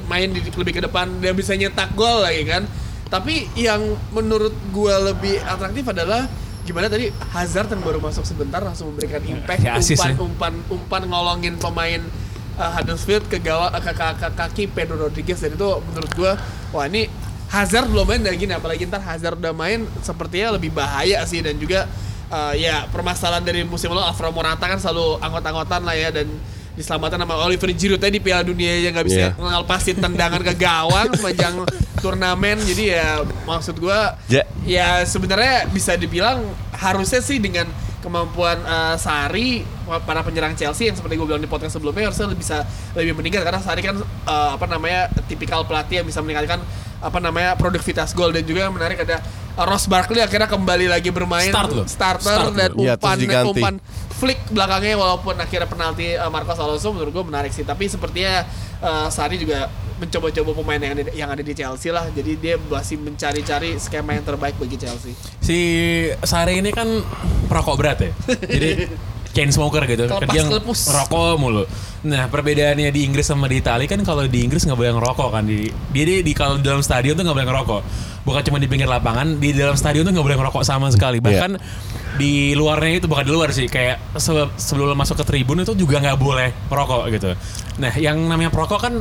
[0.07, 2.63] main di, lebih ke depan dia bisa nyetak gol lagi kan.
[3.11, 3.83] Tapi yang
[4.15, 6.31] menurut gua lebih atraktif adalah
[6.63, 10.17] gimana tadi Hazard yang baru masuk sebentar langsung memberikan impact Ya, umpan, ya.
[10.21, 11.99] umpan umpan ngolongin pemain
[12.61, 15.37] uh, Huddersfield ke gawang ke, ke- ke kaki Pedro Rodriguez.
[15.37, 16.37] Dan itu menurut gua
[16.69, 17.09] wah ini
[17.49, 18.53] Hazard belum main dan gini.
[18.53, 21.41] Apalagi ntar Hazard udah main sepertinya lebih bahaya sih.
[21.41, 21.89] Dan juga
[22.29, 26.13] uh, ya permasalahan dari musim lalu Alvaro Morata kan selalu anggot-anggotan lah ya.
[26.13, 26.29] Dan
[26.71, 29.31] diselamatkan sama Oliver Giroud tadi di Piala Dunia yang nggak bisa Iya.
[29.35, 31.67] ngelepasin tendangan ke gawang sepanjang
[31.99, 32.57] turnamen.
[32.57, 37.67] Jadi ya maksud gua Ja- ya sebenarnya bisa dibilang harusnya sih dengan
[38.01, 39.61] kemampuan uh, Sari
[40.05, 42.65] para penyerang Chelsea yang seperti gue bilang di podcast sebelumnya harusnya lebih bisa
[42.97, 46.65] lebih meningkat karena Sari kan uh, apa namanya tipikal pelatih yang bisa meningkatkan
[47.01, 49.21] apa namanya produktivitas gol dan juga yang menarik ada
[49.57, 51.85] uh, Ross Barkley akhirnya kembali lagi bermain Start loh.
[51.85, 52.85] starter Start dan loh.
[52.85, 53.49] Iya, umpan diganti.
[53.57, 53.75] umpan
[54.21, 58.45] flick belakangnya walaupun akhirnya penalti uh, Marcos Alonso menurut gue menarik sih tapi sepertinya
[58.85, 59.65] uh, Sari juga
[60.01, 64.25] mencoba-coba pemain yang ada, yang ada di Chelsea lah jadi dia masih mencari-cari skema yang
[64.25, 65.57] terbaik bagi Chelsea si
[66.19, 66.89] Sari ini kan
[67.45, 68.11] perokok berat ya.
[68.41, 68.69] Jadi
[69.35, 70.07] chain smoker gitu.
[70.07, 70.79] Kelepas, Dia kelepus.
[70.87, 71.63] rokok mulu.
[72.03, 75.43] Nah, perbedaannya di Inggris sama di Italia kan kalau di Inggris nggak boleh ngerokok kan
[75.47, 77.81] di dia di, di kalau dalam stadion tuh nggak boleh ngerokok.
[78.21, 81.17] bukan cuma di pinggir lapangan, di dalam stadion tuh nggak boleh ngerokok sama sekali.
[81.17, 81.57] Bahkan
[82.19, 85.97] di luarnya itu bukan di luar sih, kayak se- sebelum masuk ke tribun itu juga
[85.97, 87.33] nggak boleh merokok gitu.
[87.79, 88.93] Nah, yang namanya perokok kan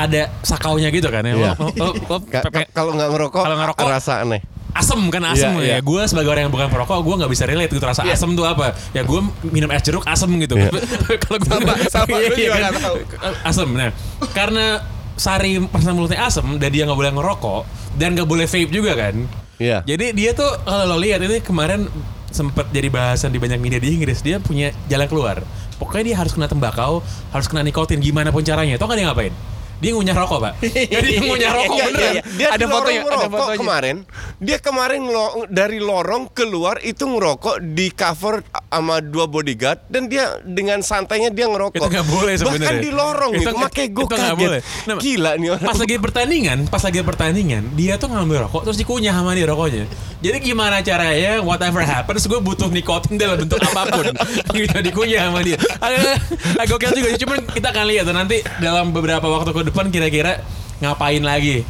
[0.00, 1.34] ada sakaunya gitu kan ya.
[1.36, 1.52] Iya.
[1.52, 4.40] Ka- pepe- ka- Kalau nggak ngerokok, Kalau ngerokok- rasa aneh.
[4.70, 5.66] asem kan asem Iya, ya.
[5.66, 5.78] iya.
[5.82, 8.72] Gue sebagai orang yang bukan perokok, gue nggak bisa relate gitu rasa asem tuh apa.
[8.90, 10.56] Ya gue minum es jeruk asem gitu.
[10.56, 10.70] Iya.
[11.22, 12.60] Kalau gue Sama, sama, Iya, juga kan?
[12.62, 12.96] nggak tahu.
[13.44, 13.68] Asem.
[13.70, 13.90] Nah,
[14.30, 14.66] karena
[15.14, 17.62] Sari perasaan mulutnya asem dan dia nggak boleh ngerokok
[17.94, 19.14] dan nggak boleh vape juga kan.
[19.60, 19.84] Iya.
[19.84, 21.84] Jadi dia tuh kalau lo lihat ini kemarin
[22.30, 25.44] sempat jadi bahasan di banyak media di Inggris dia punya jalan keluar.
[25.76, 28.76] Pokoknya dia harus kena tembakau, harus kena nikotin gimana pun caranya.
[28.76, 29.34] Tau kan dia ngapain?
[29.80, 30.52] Dia ngunyah rokok, Pak.
[30.94, 32.00] Jadi dia ngunyah rokok Iya, beneran.
[32.02, 32.22] iya, iya.
[32.30, 33.58] Dia Ada fotonya, fotonya, ada fotonya.
[33.58, 33.96] kemarin.
[34.38, 40.24] Dia kemarin lo- dari lorong keluar itu ngerokok di cover sama dua bodyguard dan dia
[40.42, 41.76] dengan santainya dia ngerokok.
[41.76, 42.60] Itu nggak boleh sebenarnya.
[42.62, 44.36] Bahkan di lorong Itu itu, nggak- makanya gue kaget.
[44.38, 44.60] boleh.
[44.84, 45.66] Nah, Gila nih orang.
[45.66, 49.84] Pas lagi pertandingan, pas lagi pertandingan, dia tuh ngambil rokok terus dikunyah sama dia rokoknya.
[50.20, 54.04] Jadi gimana caranya whatever happens gue butuh nikotin dalam bentuk apa pun.
[54.52, 55.56] gitu dikunyah sama dia.
[55.78, 56.20] Agak,
[56.54, 57.08] agak gokil juga.
[57.16, 60.42] Cuman kita akan lihat tuh nanti dalam beberapa waktu ke depan kira-kira
[60.78, 61.62] ngapain lagi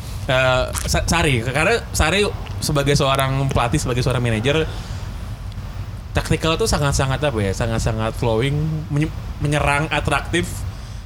[0.86, 1.42] Sa- Sari.
[1.42, 2.22] Karena Sari
[2.60, 4.64] sebagai seorang pelatih, sebagai seorang manajer
[6.10, 8.54] taktikal tuh sangat-sangat apa ya sangat-sangat flowing
[8.90, 10.50] menye- menyerang atraktif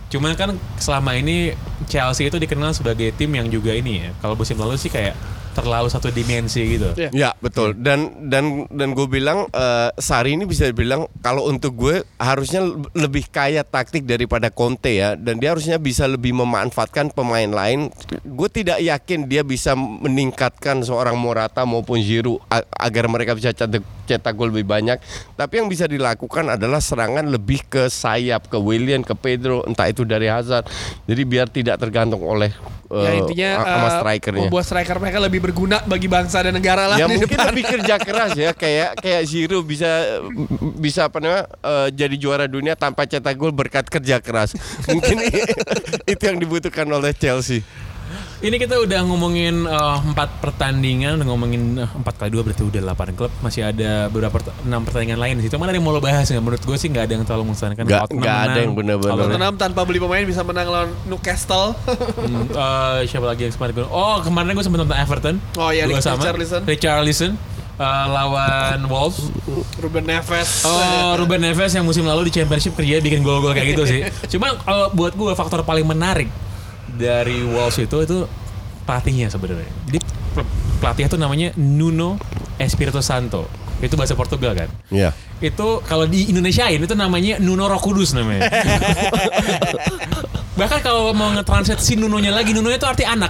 [0.09, 1.53] cuman kan selama ini
[1.85, 5.13] Chelsea itu dikenal sebagai tim yang juga ini ya kalau musim lalu sih kayak
[5.55, 6.91] terlalu satu dimensi gitu.
[6.93, 7.11] Iya.
[7.15, 7.79] Ya betul.
[7.79, 12.91] Dan dan dan gue bilang eh, Sari ini bisa dibilang kalau untuk gue harusnya le-
[12.93, 15.15] lebih kaya taktik daripada Conte ya.
[15.15, 17.89] Dan dia harusnya bisa lebih memanfaatkan pemain lain.
[18.27, 23.81] Gue tidak yakin dia bisa meningkatkan seorang Morata maupun Giroud a- agar mereka bisa cetak,
[24.05, 25.01] cetak gol lebih banyak.
[25.35, 30.05] Tapi yang bisa dilakukan adalah serangan lebih ke sayap ke William ke Pedro entah itu
[30.05, 30.69] dari Hazard.
[31.09, 32.53] Jadi biar tidak tergantung oleh
[33.03, 34.41] ya eh, intinya sama eh, strikernya.
[34.47, 37.51] membuat striker mereka lebih berguna bagi bangsa dan negara lah ya mungkin depan.
[37.51, 40.21] lebih kerja keras ya kayak kayak Zero bisa
[40.79, 44.55] bisa apa namanya eh, jadi juara dunia tanpa cetak gol berkat kerja keras
[44.87, 45.17] mungkin
[46.13, 47.65] itu yang dibutuhkan oleh Chelsea
[48.45, 52.81] ini kita udah ngomongin eh, empat pertandingan udah ngomongin eh, empat kali dua berarti udah
[52.87, 55.99] 8 klub masih ada beberapa enam pertandingan lain di situ mana ada yang mau lo
[55.99, 58.61] bahas nggak menurut gue sih nggak ada yang terlalu mengesankan Nggak- nggak ada menang.
[58.61, 59.11] yang benar-benar.
[59.11, 61.73] Kalau- Tottenham tanpa beli pemain bisa menang lawan Newcastle.
[62.21, 62.45] Hmm,
[62.95, 65.99] eh, siapa lagi yang kemarin gue Oh kemarin gue sempat nonton Everton Oh, iya, Dua
[65.99, 66.61] sama Richarlison.
[66.65, 67.33] Richarlison
[67.75, 69.25] eh, Lawan Wolves
[69.79, 70.63] Ruben Neves.
[70.65, 74.01] Oh Ruben Neves yang musim lalu di Championship kerja bikin gol-gol kayak gitu sih
[74.33, 76.29] Cuma kalau buat gue faktor paling menarik
[76.95, 78.27] Dari Wolves itu Itu
[78.85, 79.99] pelatihnya sebenarnya Jadi
[80.33, 82.17] pe- pelatih itu namanya Nuno
[82.57, 83.47] Espirito Santo
[83.79, 85.11] Itu bahasa Portugal kan ya
[85.43, 88.49] itu kalau di Indonesiain itu namanya Nuno Roh Kudus namanya.
[90.61, 93.29] Bahkan kalau mau nge-translate si Nunonya lagi, Nunonya itu arti anak.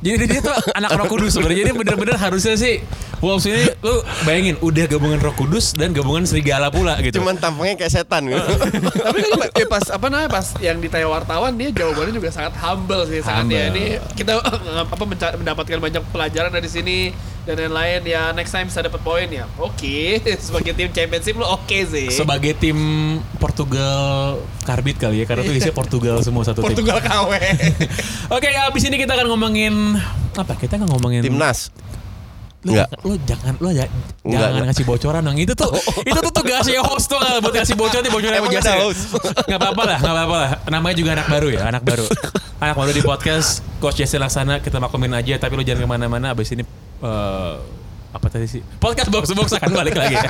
[0.00, 1.68] Jadi dia tuh anak Roh Kudus sebenarnya.
[1.68, 2.80] Jadi bener-bener harusnya sih
[3.20, 7.20] Wolves ini lu bayangin udah gabungan Roh Kudus dan gabungan serigala pula gitu.
[7.20, 8.40] cuman tampangnya kayak setan gitu
[9.06, 13.04] Tapi kan eh, pas apa namanya pas yang ditanya wartawan dia jawabannya juga sangat humble
[13.04, 13.56] sih sangat Humble.
[13.56, 13.84] ya ini
[14.16, 16.98] kita apa menca- mendapatkan banyak pelajaran dari sini
[17.44, 19.96] dan lain-lain ya next time bisa dapat poin ya oke
[20.44, 22.76] sebagai tim championship lo oke sih Sebagai tim
[23.36, 26.72] Portugal karbit kali ya karena tuh isinya Portugal semua satu tim.
[26.72, 27.32] Portugal KW
[28.36, 29.74] Oke, abis ini kita akan ngomongin
[30.38, 30.54] apa?
[30.54, 31.68] Kita nggak ngomongin timnas
[32.60, 32.88] Lu, Enggak.
[33.08, 33.88] lu jangan lu ya,
[34.20, 35.36] Enggak, jangan ngasih bocoran dong.
[35.40, 35.72] Itu tuh
[36.12, 39.02] itu tuh tugasnya host tuh kalau buat ngasih bocoran nih bocoran Emang ada host?
[39.48, 40.50] Enggak apa-apa lah, enggak apa-apa lah.
[40.68, 42.04] Namanya juga anak baru ya, anak baru.
[42.64, 46.36] anak baru di podcast Coach Jesse Laksana kita maklumin aja tapi lu jangan ke mana-mana
[46.36, 46.60] abis ini
[47.00, 47.54] eh,
[48.12, 48.60] apa tadi sih?
[48.76, 50.20] Podcast box box akan balik lagi.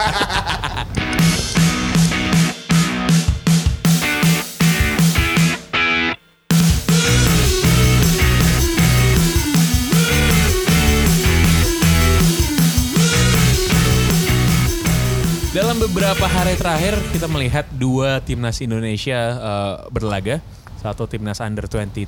[15.51, 20.39] Dalam beberapa hari terakhir kita melihat dua timnas Indonesia eh, berlaga.
[20.79, 22.07] Satu timnas under 23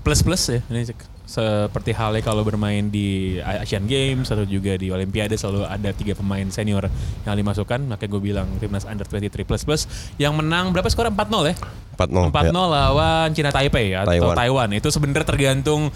[0.00, 0.60] plus plus ya.
[0.70, 5.90] Ini se- seperti halnya kalau bermain di Asian Games atau juga di Olimpiade selalu ada
[5.90, 6.86] tiga pemain senior
[7.26, 7.90] yang dimasukkan.
[7.90, 9.82] Makanya gue bilang timnas under 23 plus plus
[10.16, 11.54] yang menang berapa skor 4-0 ya?
[11.98, 12.62] 4-0 4-0 ya.
[12.70, 14.36] lawan Cina Taipei atau Taiwan.
[14.38, 14.68] Taiwan.
[14.78, 15.90] Itu sebenarnya tergantung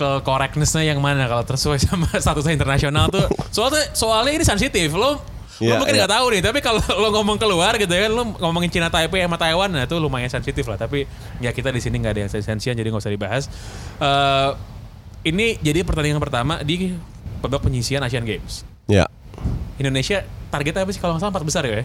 [0.00, 3.28] political correctness-nya yang mana kalau tersesuai sama statusnya internasional tuh.
[3.52, 4.88] Soalnya soalnya ini sensitif.
[4.96, 5.20] Lo lo
[5.60, 6.08] Iya, mungkin iya.
[6.08, 9.20] nggak tahu nih, tapi kalau lo ngomong keluar gitu ya kan, lo ngomongin Cina Taipei
[9.20, 10.80] sama Taiwan, nah itu lumayan sensitif lah.
[10.80, 11.04] Tapi
[11.36, 13.44] ya kita di sini nggak ada yang sensian, jadi nggak usah dibahas.
[14.00, 14.50] Eh,
[15.28, 16.96] ini jadi pertandingan pertama di
[17.44, 18.64] babak penyisian Asian Games.
[18.88, 19.04] ya
[19.76, 21.84] Indonesia targetnya apa sih kalau nggak salah empat besar ya?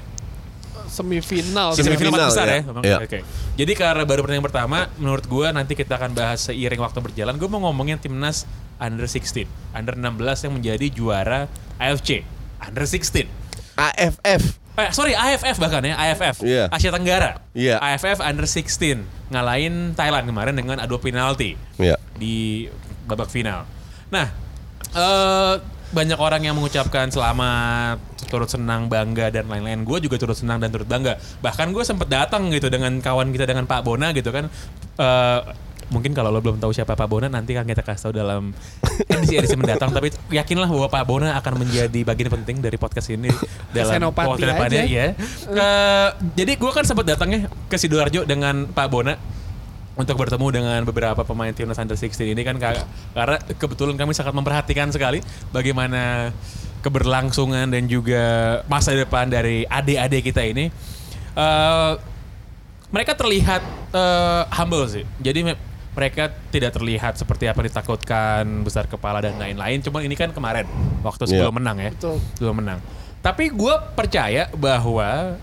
[0.95, 2.59] Semifinal Semifinal Semifinal, besar ya.
[2.63, 2.63] ya.
[2.81, 2.97] Iya.
[3.03, 3.19] Oke.
[3.59, 7.35] Jadi karena baru pertandingan pertama, menurut gua nanti kita akan bahas seiring waktu berjalan.
[7.35, 8.47] Gue mau ngomongin timnas
[8.79, 9.45] under 16.
[9.75, 12.23] Under 16 yang menjadi juara AFC
[12.63, 13.27] under 16.
[13.75, 14.41] AFF.
[14.75, 16.67] Eh, sorry AFF bahkan ya AFF Iya.
[16.67, 17.43] Asia Tenggara.
[17.51, 17.79] Iya.
[17.79, 21.95] AFF under 16 ngalahin Thailand kemarin dengan adu penalti Ya.
[22.15, 22.67] di
[23.03, 23.63] babak final.
[24.11, 24.31] Nah,
[24.91, 25.53] eh
[25.93, 29.85] banyak orang yang mengucapkan selamat, turut senang, bangga dan lain-lain.
[29.85, 31.19] Gue juga turut senang dan turut bangga.
[31.43, 34.49] Bahkan gue sempet datang gitu dengan kawan kita dengan Pak Bona gitu kan.
[34.97, 35.41] Eh
[35.85, 38.49] mungkin kalau lo belum tahu siapa Pak Bona nanti kan kita kasih tahu dalam
[39.13, 39.93] edisi-edisi mendatang.
[39.93, 43.29] Tapi yakinlah bahwa Pak Bona akan menjadi bagian penting dari podcast ini
[43.75, 44.85] dalam waktu depannya.
[44.85, 45.07] Ya.
[45.45, 49.15] Eh, jadi gue kan sempat datangnya ke sidoarjo dengan Pak Bona
[49.95, 54.31] untuk bertemu dengan beberapa pemain timnas under 16 ini kan ka- karena kebetulan kami sangat
[54.31, 56.35] memperhatikan sekali bagaimana
[56.79, 58.23] keberlangsungan dan juga
[58.67, 60.69] masa depan dari adik-adik kita ini.
[61.33, 61.93] Eh,
[62.87, 65.03] mereka terlihat eh, humble sih.
[65.17, 65.59] Jadi me-
[65.95, 69.79] mereka tidak terlihat seperti apa yang ditakutkan, besar kepala dan lain-lain.
[69.79, 70.67] Cuman ini kan kemarin
[71.01, 71.57] waktu sebelum Iya.
[71.57, 72.19] menang ya, Betul.
[72.35, 72.79] sebelum menang.
[73.23, 75.39] Tapi gue percaya bahwa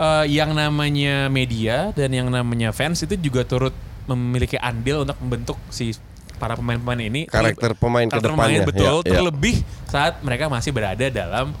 [0.00, 5.60] eh, yang namanya media dan yang namanya fans itu juga turut memiliki andil untuk membentuk
[5.68, 5.92] si
[6.34, 8.64] para pemain-pemain ini Karakter pemain ke Karakter depannya.
[8.64, 9.12] betul Ya, ya.
[9.14, 11.52] terlebih saat mereka masih berada dalam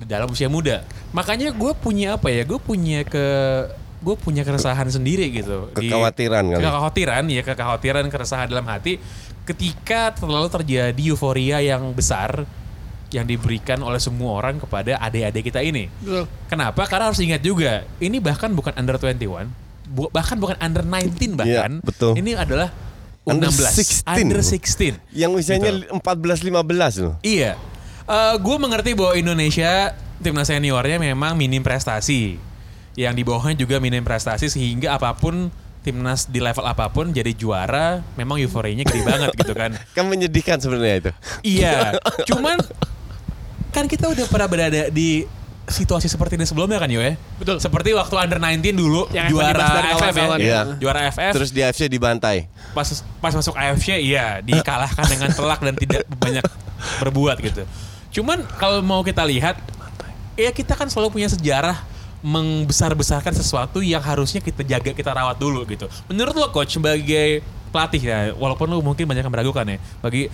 [0.00, 3.26] dalam usia muda makanya gue punya apa ya gue punya ke
[4.00, 6.60] gue punya keresahan sendiri gitu di- Kekhawatiran kali.
[6.60, 9.00] kekhawatiran ya kekhawatiran keresahan dalam hati
[9.42, 12.44] ketika terlalu terjadi euforia yang besar
[13.14, 16.26] yang diberikan oleh semua orang kepada adik-adik kita ini Betul.
[16.50, 16.82] Kenapa?
[16.84, 19.46] Karena harus ingat juga, ini bahkan bukan under 21,
[19.86, 21.78] bu- bahkan bukan under 19 bahkan.
[21.78, 22.12] Iya, betul.
[22.18, 22.74] Ini adalah
[23.24, 24.04] Under U16, 16.
[24.04, 25.00] under 16.
[25.10, 25.96] Yang usianya Gitu.
[25.96, 27.14] 14-15 loh.
[27.22, 27.54] Iya.
[28.36, 32.36] gue mengerti bahwa Indonesia timnas seniornya memang minim prestasi.
[32.94, 35.48] Yang di bawahnya juga minim prestasi sehingga apa pun
[35.80, 39.72] timnas di level apa pun jadi juara memang euforianya gede banget gitu kan.
[39.96, 41.10] Kan menyedihkan sebenarnya itu.
[41.42, 41.96] Iya,
[42.28, 42.60] cuman
[43.74, 45.26] kan kita udah pernah berada di
[45.64, 47.16] situasi seperti ini sebelumnya kan Yo ya?
[47.40, 47.56] Betul.
[47.56, 49.92] Seperti waktu under 19 dulu Yang juara AFF ya.
[49.96, 50.38] kawan-kawan.
[50.38, 50.60] Iya.
[50.76, 52.46] Juara AFF Terus di AFC dibantai.
[52.76, 52.84] pas
[53.18, 56.44] pas masuk AFC iya dikalahkan dengan telak dan tidak banyak
[57.00, 57.62] berbuat gitu.
[58.20, 59.58] Cuman kalau mau kita lihat
[60.36, 61.80] ya kita kan selalu punya sejarah
[62.24, 65.86] membesar-besarkan sesuatu yang harusnya kita jaga kita rawat dulu gitu.
[66.10, 67.40] Menurut lo coach sebagai
[67.72, 70.30] pelatih ya walaupun lo mungkin banyak yang meragukan ya bagi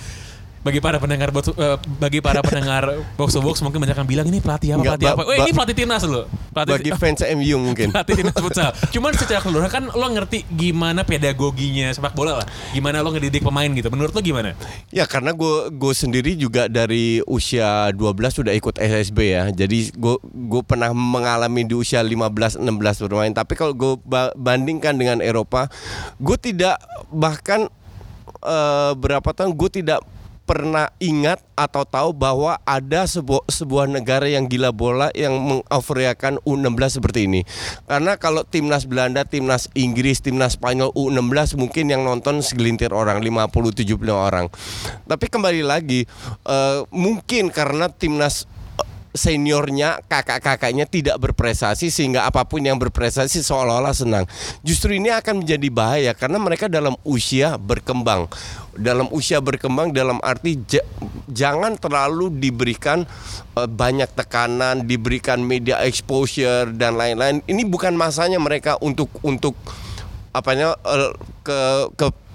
[0.60, 2.84] bagi para pendengar box, eh, bagi para pendengar
[3.18, 5.22] box to box mungkin banyak yang bilang ini pelatih apa pelatih apa.
[5.24, 6.28] Weh ini pelatih timnas lo.
[6.52, 7.88] Pelatih Bagi fans MU mungkin.
[7.88, 8.70] pelatih timnas futsal.
[8.90, 12.46] Cuman secara keseluruhan kan lo ngerti gimana pedagoginya sepak bola lah.
[12.70, 13.88] Gimana lo ngedidik pemain gitu.
[13.88, 14.52] Menurut lo gimana?
[14.92, 19.44] Ya karena gue gue sendiri juga dari usia 12 sudah ikut SSB ya.
[19.48, 22.68] Jadi gue gue pernah mengalami di usia 15 16
[23.08, 23.32] bermain.
[23.32, 25.72] Tapi kalau gue ba- bandingkan dengan Eropa,
[26.16, 26.76] gue tidak
[27.08, 27.64] bahkan
[28.40, 30.00] eh, berapa tahun gue tidak
[30.50, 36.98] pernah ingat atau tahu bahwa ada sebuah sebuah negara yang gila bola yang mengeuforiakan U16
[36.98, 37.46] seperti ini.
[37.86, 43.46] Karena kalau timnas Belanda, timnas Inggris, timnas Spanyol U16 mungkin yang nonton segelintir orang 50
[43.78, 44.50] 70 orang.
[45.06, 46.02] Tapi kembali lagi
[46.42, 48.50] eh, mungkin karena timnas
[49.10, 54.24] seniornya kakak-kakaknya tidak berprestasi sehingga apa pun yang berprestasi seolah-olah senang.
[54.62, 58.30] Justru ini akan menjadi bahaya karena mereka dalam usia berkembang.
[58.78, 60.86] Dalam usia berkembang dalam arti ja-
[61.26, 63.02] jangan terlalu diberikan
[63.58, 67.42] eh, banyak tekanan, diberikan media exposure dan lain-lain.
[67.50, 69.58] Ini bukan masanya mereka untuk untuk
[70.30, 71.58] apanya eh, ke
[71.98, 72.29] ke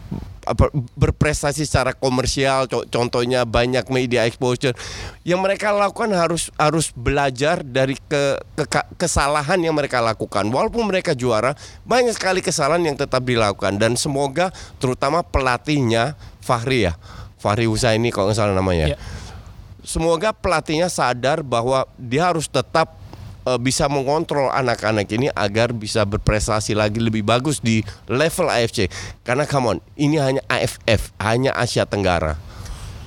[0.45, 4.77] apa, berprestasi secara komersial co- contohnya banyak media exposure.
[5.25, 10.47] Yang mereka lakukan harus harus belajar dari ke, ke- kesalahan yang mereka lakukan.
[10.47, 13.75] Walaupun mereka juara banyak sekali kesalahan yang tetap dilakukan.
[13.81, 16.93] Dan semoga terutama pelatihnya Fahri ya
[17.41, 18.93] Fahri Husaini kalau nggak salah namanya.
[18.93, 18.99] Iya.
[19.85, 22.97] semoga pelatihnya sadar bahwa dia harus tetap
[23.45, 28.89] eh, bisa mengontrol anak-anak ini agar bisa berprestasi lagi lebih bagus di level AFC.
[29.21, 32.35] Karena come on, ini hanya AFF, hanya Asia Tenggara.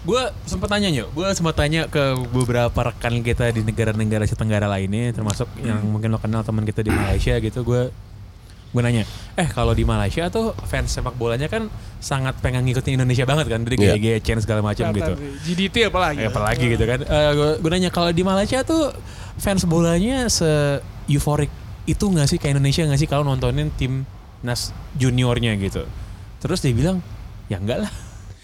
[0.09, 4.65] Gue sempat tanya yuk, gue sempat tanya ke beberapa rekan kita di negara-negara Asia Tenggara
[4.65, 7.61] lainnya, termasuk yang mungkin lo kenal teman kita di Malaysia gitu.
[7.67, 7.93] Gue
[8.69, 13.25] gue nanya, eh kalau di Malaysia tuh fans sepak bolanya kan sangat pengen ngikutin Indonesia
[13.25, 13.97] banget kan, dari Iya.
[13.97, 15.13] kayak GCN segala macam gitu.
[15.43, 16.21] GDT apalagi.
[16.21, 17.01] Ya, apalagi gitu kan.
[17.01, 18.93] Eh, gue, gue nanya kalau di Malaysia tuh
[19.41, 21.49] fans bolanya se euforik
[21.89, 24.05] itu nggak sih kayak Indonesia nggak sih kalau nontonin tim
[24.45, 25.89] nas juniornya gitu.
[26.39, 27.01] Terus dia bilang
[27.49, 27.93] ya enggak lah.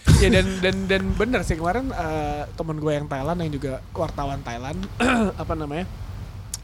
[0.25, 4.41] ya dan dan dan bener sih kemarin eh, temen gue yang Thailand yang juga wartawan
[4.41, 4.81] Thailand
[5.43, 5.85] apa namanya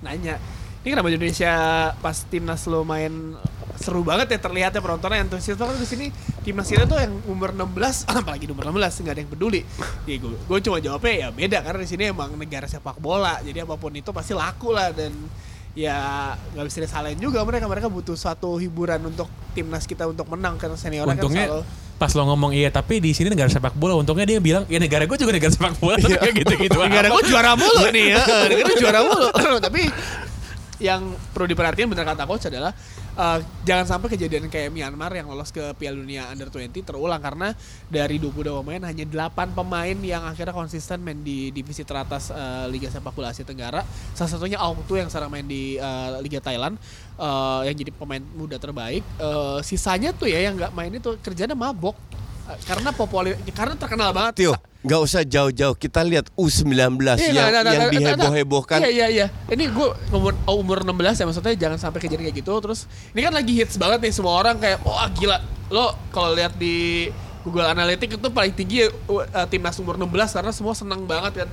[0.00, 0.40] nanya
[0.80, 1.52] ini kenapa Indonesia
[2.00, 3.36] pas timnas lo main
[3.80, 6.06] seru banget ya terlihatnya penontonnya antusias banget di sini.
[6.40, 9.60] Timnas kita tuh yang umur 16 apalagi umur 16 nggak ada yang peduli.
[10.04, 13.64] Ya gue gue cuma jawabnya ya beda karena di sini emang negara sepak bola jadi
[13.64, 15.12] apa pun itu pasti laku lah dan
[15.76, 17.68] ya nggak bisa disalahin juga mereka.
[17.68, 22.16] Mereka butuh suatu hiburan untuk timnas kita untuk menang karena seniornya kan Untungnya selalu pas
[22.16, 25.16] lo ngomong iya tapi di sini negara sepak bola untungnya dia bilang ya negara gue
[25.20, 26.00] juga negara sepak bola.
[26.00, 26.80] Tapi kayak gitu-gitu.
[26.80, 28.24] Negara gue juara mulu nih ya.
[28.24, 29.28] Negara gua juara mulu.
[29.68, 29.82] Tapi
[30.80, 32.72] yang perlu diperhatikan benar kata coach adalah
[33.14, 33.38] uh,
[33.68, 37.52] jangan sampai kejadian kayak Myanmar yang lolos ke Piala Dunia Under 20 terulang karena
[37.92, 42.88] dari 22 pemain hanya 8 pemain yang akhirnya konsisten main di divisi teratas uh, Liga
[42.88, 43.84] Sepak Bola Asia Tenggara.
[44.16, 46.80] Salah satunya Aung Tu yang sekarang main di uh, Liga Thailand
[47.20, 49.04] uh, yang jadi pemain muda terbaik.
[49.20, 51.94] Uh, sisanya tuh ya yang nggak main itu kerjanya mabok
[52.66, 54.34] karena populer karena terkenal banget.
[54.42, 55.76] Tio, nggak usah jauh-jauh.
[55.76, 56.72] Kita lihat U19
[57.20, 57.92] Iya, yang, nah, nah, yang nah, nah, nah.
[57.92, 58.78] diheboh-hebohkan.
[58.80, 59.26] Iya iya iya.
[59.52, 62.52] Ini gue umur oh, umur 16 ya maksudnya jangan sampai kejadian kayak gitu.
[62.64, 65.38] Terus ini kan lagi hits banget nih semua orang kayak wah gila.
[65.68, 67.08] Lo kalau lihat di
[67.40, 71.48] Google Analytics itu paling tinggi ya, uh, timnas umur 16 karena semua senang banget kan.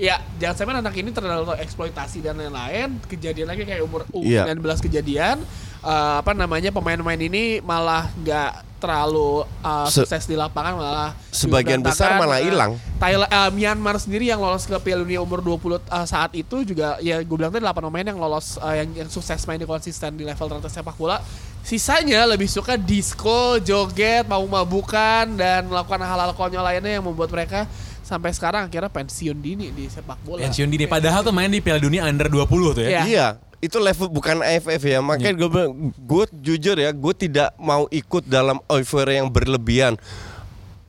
[0.00, 2.98] Ya jangan sampai anak ini terlalu eksploitasi dan lain-lain.
[3.06, 4.50] Kejadian lagi kayak umur Iya.
[4.50, 5.38] U19 kejadian.
[5.82, 11.78] uh, apa namanya pemain-pemain ini malah nggak terlalu uh, Se- sukses di lapangan malah Sebagian
[11.78, 12.72] besar malah Uh, hilang.
[12.98, 16.98] Thailand, uh, Myanmar sendiri yang lolos ke Piala Dunia umur 20 uh, saat itu juga
[16.98, 20.12] ya gue bilang tadi 8 pemain yang lolos uh, yang, yang sukses main di konsisten
[20.12, 21.22] di level teratas sepak bola.
[21.60, 27.70] Sisanya lebih suka disco, joget, mau mabukan dan melakukan hal-hal konyol lainnya yang membuat mereka
[28.02, 30.42] sampai sekarang akhirnya pensiun dini di sepak bola.
[30.42, 33.02] pensiun dini padahal tuh main di Piala Dunia under 20 tuh ya Iya.
[33.04, 33.26] Iya,
[33.62, 34.98] itu level bukan AFF ya.
[34.98, 39.94] Makanya gue bilang, gue jujur ya, gue tidak mau ikut dalam euforia yang berlebihan.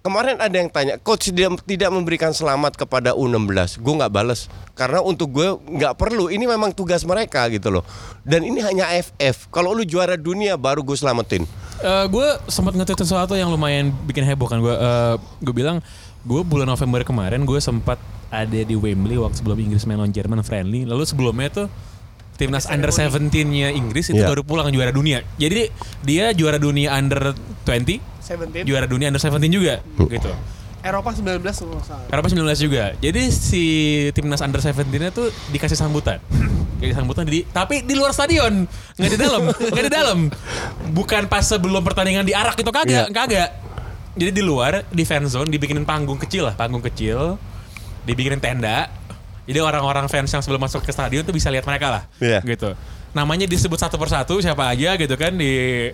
[0.03, 3.79] Kemarin ada yang tanya, coach dia tidak memberikan selamat kepada U16.
[3.79, 6.27] Gue nggak bales karena untuk gue nggak perlu.
[6.27, 7.87] Ini memang tugas mereka gitu loh.
[8.27, 9.47] Dan ini hanya AFF.
[9.47, 11.47] Kalau lu juara dunia baru gue selamatin.
[11.83, 14.71] Eh, gue sempat nge sesuatu yang lumayan bikin heboh kan gue
[15.43, 15.83] gue bilang
[16.23, 17.99] gue bulan November kemarin gue sempat
[18.31, 21.67] ada di Wembley waktu sebelum Inggris main lawan Jerman friendly lalu sebelumnya tuh
[22.43, 24.27] timnas under 17-nya Inggris itu Iya.
[24.27, 25.71] baru pulang juara dunia jadi
[26.03, 27.31] dia juara dunia under
[27.63, 30.31] 20 17 juara dunia under 17 juga gitu
[30.83, 32.11] Eropa 19 kalau salah.
[32.11, 32.91] Eropa 19 juga.
[32.99, 33.63] Jadi si
[34.11, 36.19] timnas under 17-nya tuh dikasih sambutan.
[36.83, 38.67] Dikasih sambutan di tapi di luar stadion,
[38.99, 40.27] nggak di dalam, nggak di dalam.
[40.91, 43.15] Bukan pas sebelum pertandingan diarak itu kagak, Iya.
[43.15, 43.49] kagak.
[44.19, 47.39] Jadi di luar di fan zone dibikinin panggung kecil lah, panggung kecil.
[48.03, 48.91] Dibikinin tenda.
[49.43, 52.03] Jadi orang-orang fans yang sebelum masuk ke stadion tuh bisa lihat mereka lah.
[52.19, 52.39] Iya.
[52.43, 52.71] Gitu.
[53.13, 55.89] Namanya disebut satu persatu siapa aja gitu kan di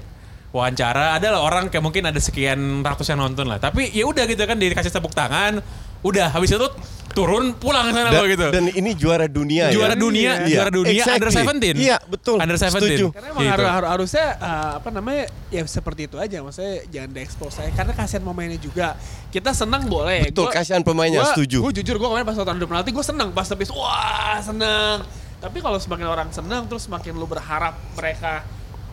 [0.50, 4.26] wawancara ada lah orang kayak mungkin ada sekian ratus yang nonton lah tapi ya udah
[4.26, 5.62] gitu kan dikasih tepuk tangan
[6.00, 6.68] udah habis itu
[7.10, 10.00] turun pulang ke sana Dan, lo gitu dan ini juara dunia juara ya.
[10.00, 10.48] dunia Iya.
[10.48, 11.74] juara dunia under Exactly.
[11.74, 12.38] 17 Iya, betul.
[12.38, 13.06] under 17 Setuju.
[13.10, 13.52] Karena emang Gitu.
[13.52, 17.94] harus, harus- harusnya uh, apa namanya ya seperti itu aja maksudnya jangan diekspos saya karena
[17.94, 18.88] kasihan pemainnya juga
[19.28, 21.58] kita senang boleh Betul, kasihan pemainnya, setuju.
[21.64, 25.04] gue jujur gue kemarin pas nonton adu penalti gue senang pas habis wah senang
[25.38, 28.46] tapi kalau semakin orang senang terus semakin lu berharap mereka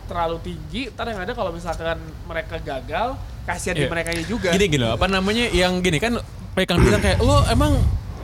[0.07, 3.91] terlalu tinggi ntar yang ada kalau misalkan mereka gagal kasihan di Iya.
[3.91, 6.17] mereka juga Gini gini loh, apa namanya yang gini kan
[6.51, 7.77] mereka bilang kayak lo emang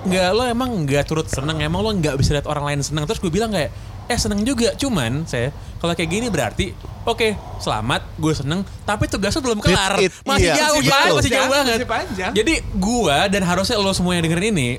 [0.04, 3.20] nggak lo emang nggak turut seneng emang lo nggak bisa lihat orang lain senang terus
[3.20, 3.72] gue bilang kayak
[4.04, 7.24] eh seneng juga cuman saya kalau kayak gini berarti oke
[7.58, 10.92] selamat gue seneng tapi tugasnya belum kelar It- it- masih iya, jauh betul.
[10.92, 12.32] Pak, masih jauh banget masih panjang.
[12.34, 14.70] jadi gue dan harusnya lo semua yang dengerin ini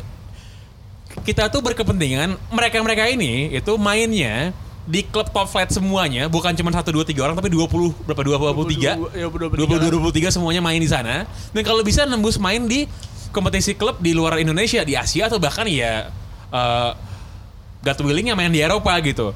[1.24, 4.52] kita tuh berkepentingan mereka-mereka ini itu mainnya
[4.84, 9.16] di klub top flight semuanya bukan cuma satu dua tiga orang tapi 20 berapa 23
[9.16, 11.24] ya, 22 23 semuanya main di sana.
[11.56, 12.84] Dan kalau bisa nembus main di
[13.32, 16.12] kompetisi klub di luar Indonesia di Asia atau bahkan ya
[17.84, 19.32] God willing yang main di Eropa gitu.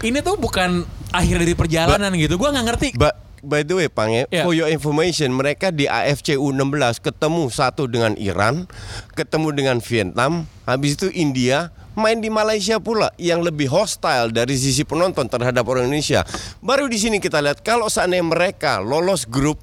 [0.00, 2.36] Ini tuh bukan akhir dari perjalanan gitu.
[2.40, 2.88] Gua nggak ngerti.
[2.96, 4.46] Ba- by the way, Pang, ya, Ya.
[4.46, 8.70] for your information, mereka di AFC U16 ketemu satu dengan Iran,
[9.18, 14.82] ketemu dengan Vietnam, habis itu India, main di Malaysia pula yang lebih hostile dari sisi
[14.82, 16.24] penonton terhadap orang Indonesia.
[16.64, 19.60] Baru di sini kita lihat kalau seandainya mereka lolos grup,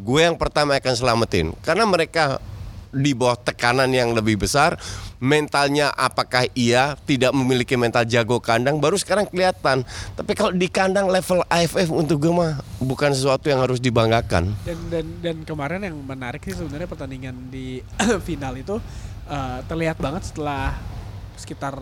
[0.00, 1.52] gue yang pertama akan selamatin.
[1.64, 2.40] Karena mereka
[2.90, 4.74] di bawah tekanan yang lebih besar
[5.22, 9.84] mentalnya apakah iya tidak memiliki mental jago kandang baru sekarang kelihatan.
[10.16, 14.56] Tapi kalau di kandang level AFF untuk gue mah bukan sesuatu yang harus dibanggakan.
[14.64, 17.84] Dan dan dan kemarin yang menarik sih sebenarnya pertandingan di
[18.26, 18.80] final itu
[19.28, 20.74] eh, terlihat banget setelah
[21.40, 21.72] sekitar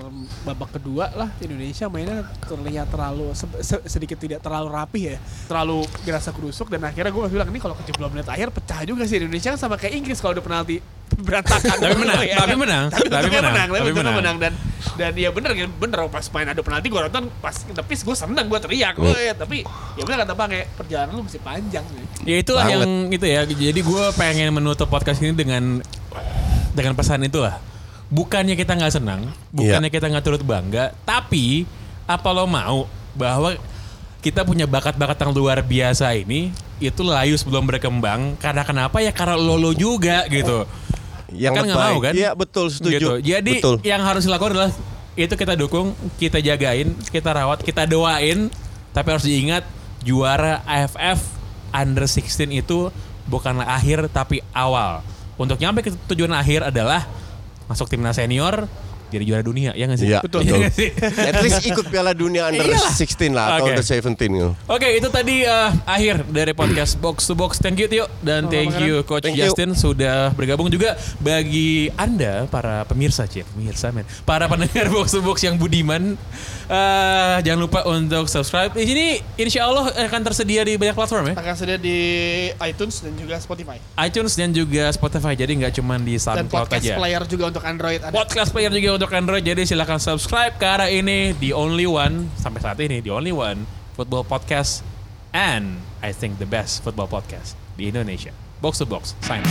[0.42, 5.82] babak kedua lah Indonesia mainnya terlihat terlalu se- se- sedikit tidak terlalu rapih ya terlalu
[6.02, 9.50] gerasa kerusuk dan akhirnya gue bilang ini kalau kejebloan menit akhir pecah juga sih Indonesia
[9.50, 10.78] kan sama kayak Inggris kalau udah penalti
[11.08, 11.76] berantakan.
[11.80, 12.58] Tapi menang, Ya tapi kan?
[12.60, 14.14] menang, tapi, tapi tapi menang, tapi tapi menang.
[14.14, 14.36] menang.
[14.38, 14.52] dan
[14.94, 18.44] dan ya bener kan bener pas main adu penalti gue nonton pas tepis gue seneng
[18.44, 19.64] gue teriak gue tapi
[19.96, 22.04] ya bener kata bang kayak perjalanan lu masih panjang nih.
[22.24, 22.78] Ya itulah Banget.
[22.78, 23.40] yang itu ya.
[23.42, 25.80] Jadi gue pengen menutup podcast ini dengan
[26.70, 27.56] dengan pesan itulah.
[28.08, 31.68] Bukannya kita nggak senang, bukannya kita nggak turut bangga, tapi
[32.08, 33.52] apa lo mau bahwa
[34.24, 36.50] kita punya bakat-bakat yang luar biasa ini
[36.80, 40.64] itu layu sebelum berkembang karena kenapa ya karena lo lo juga gitu.
[41.36, 42.12] Yang kan nggak mau kan?
[42.16, 42.96] Iya betul setuju.
[42.96, 43.12] Gitu.
[43.28, 43.76] Jadi betul.
[43.84, 44.72] yang harus dilakukan adalah
[45.18, 48.48] itu kita dukung, kita jagain, kita rawat, kita doain.
[48.96, 49.62] Tapi harus diingat
[50.00, 51.20] juara AFF
[51.74, 52.88] Under 16 itu
[53.28, 55.04] bukanlah akhir tapi awal.
[55.36, 57.06] Untuk nyampe ke tujuan akhir adalah
[57.68, 58.66] masuk timnas senior
[59.08, 60.08] jadi juara dunia ya nggak sih?
[60.08, 60.40] Iya, Betul.
[60.44, 60.58] betul.
[60.62, 60.88] Iya sih?
[60.98, 62.92] At least ikut Piala Dunia under Iyalah.
[62.92, 63.70] 16 lah atau Oke.
[63.72, 64.50] under 17 gitu.
[64.66, 67.58] Oke, itu tadi eh, akhir dari podcast Box to Box.
[67.58, 69.48] Thank you Tio dan thank you Coach Thank you.
[69.48, 74.04] Justin sudah bergabung juga bagi Anda para pemirsa, Cik, pemirsa men.
[74.24, 76.16] Para pendengar Box to Box yang budiman
[76.68, 78.72] eh, jangan lupa untuk subscribe.
[78.74, 79.06] Di sini
[79.36, 81.34] insya Allah akan tersedia di banyak platform ya.
[81.38, 81.98] Akan sedia di
[82.60, 85.32] iTunes dan juga Spotify iTunes dan juga Spotify.
[85.34, 86.96] Jadi nggak cuma di dan SoundCloud podcast aja.
[86.96, 88.14] player juga untuk Android ada.
[88.14, 89.46] Podcast player juga untuk Android.
[89.46, 93.62] Jadi silahkan subscribe karena ini the only one sampai saat ini the only one
[93.94, 94.82] football podcast
[95.30, 98.34] and I think the best football podcast di Indonesia.
[98.58, 99.14] Box to box.
[99.22, 99.46] Sign.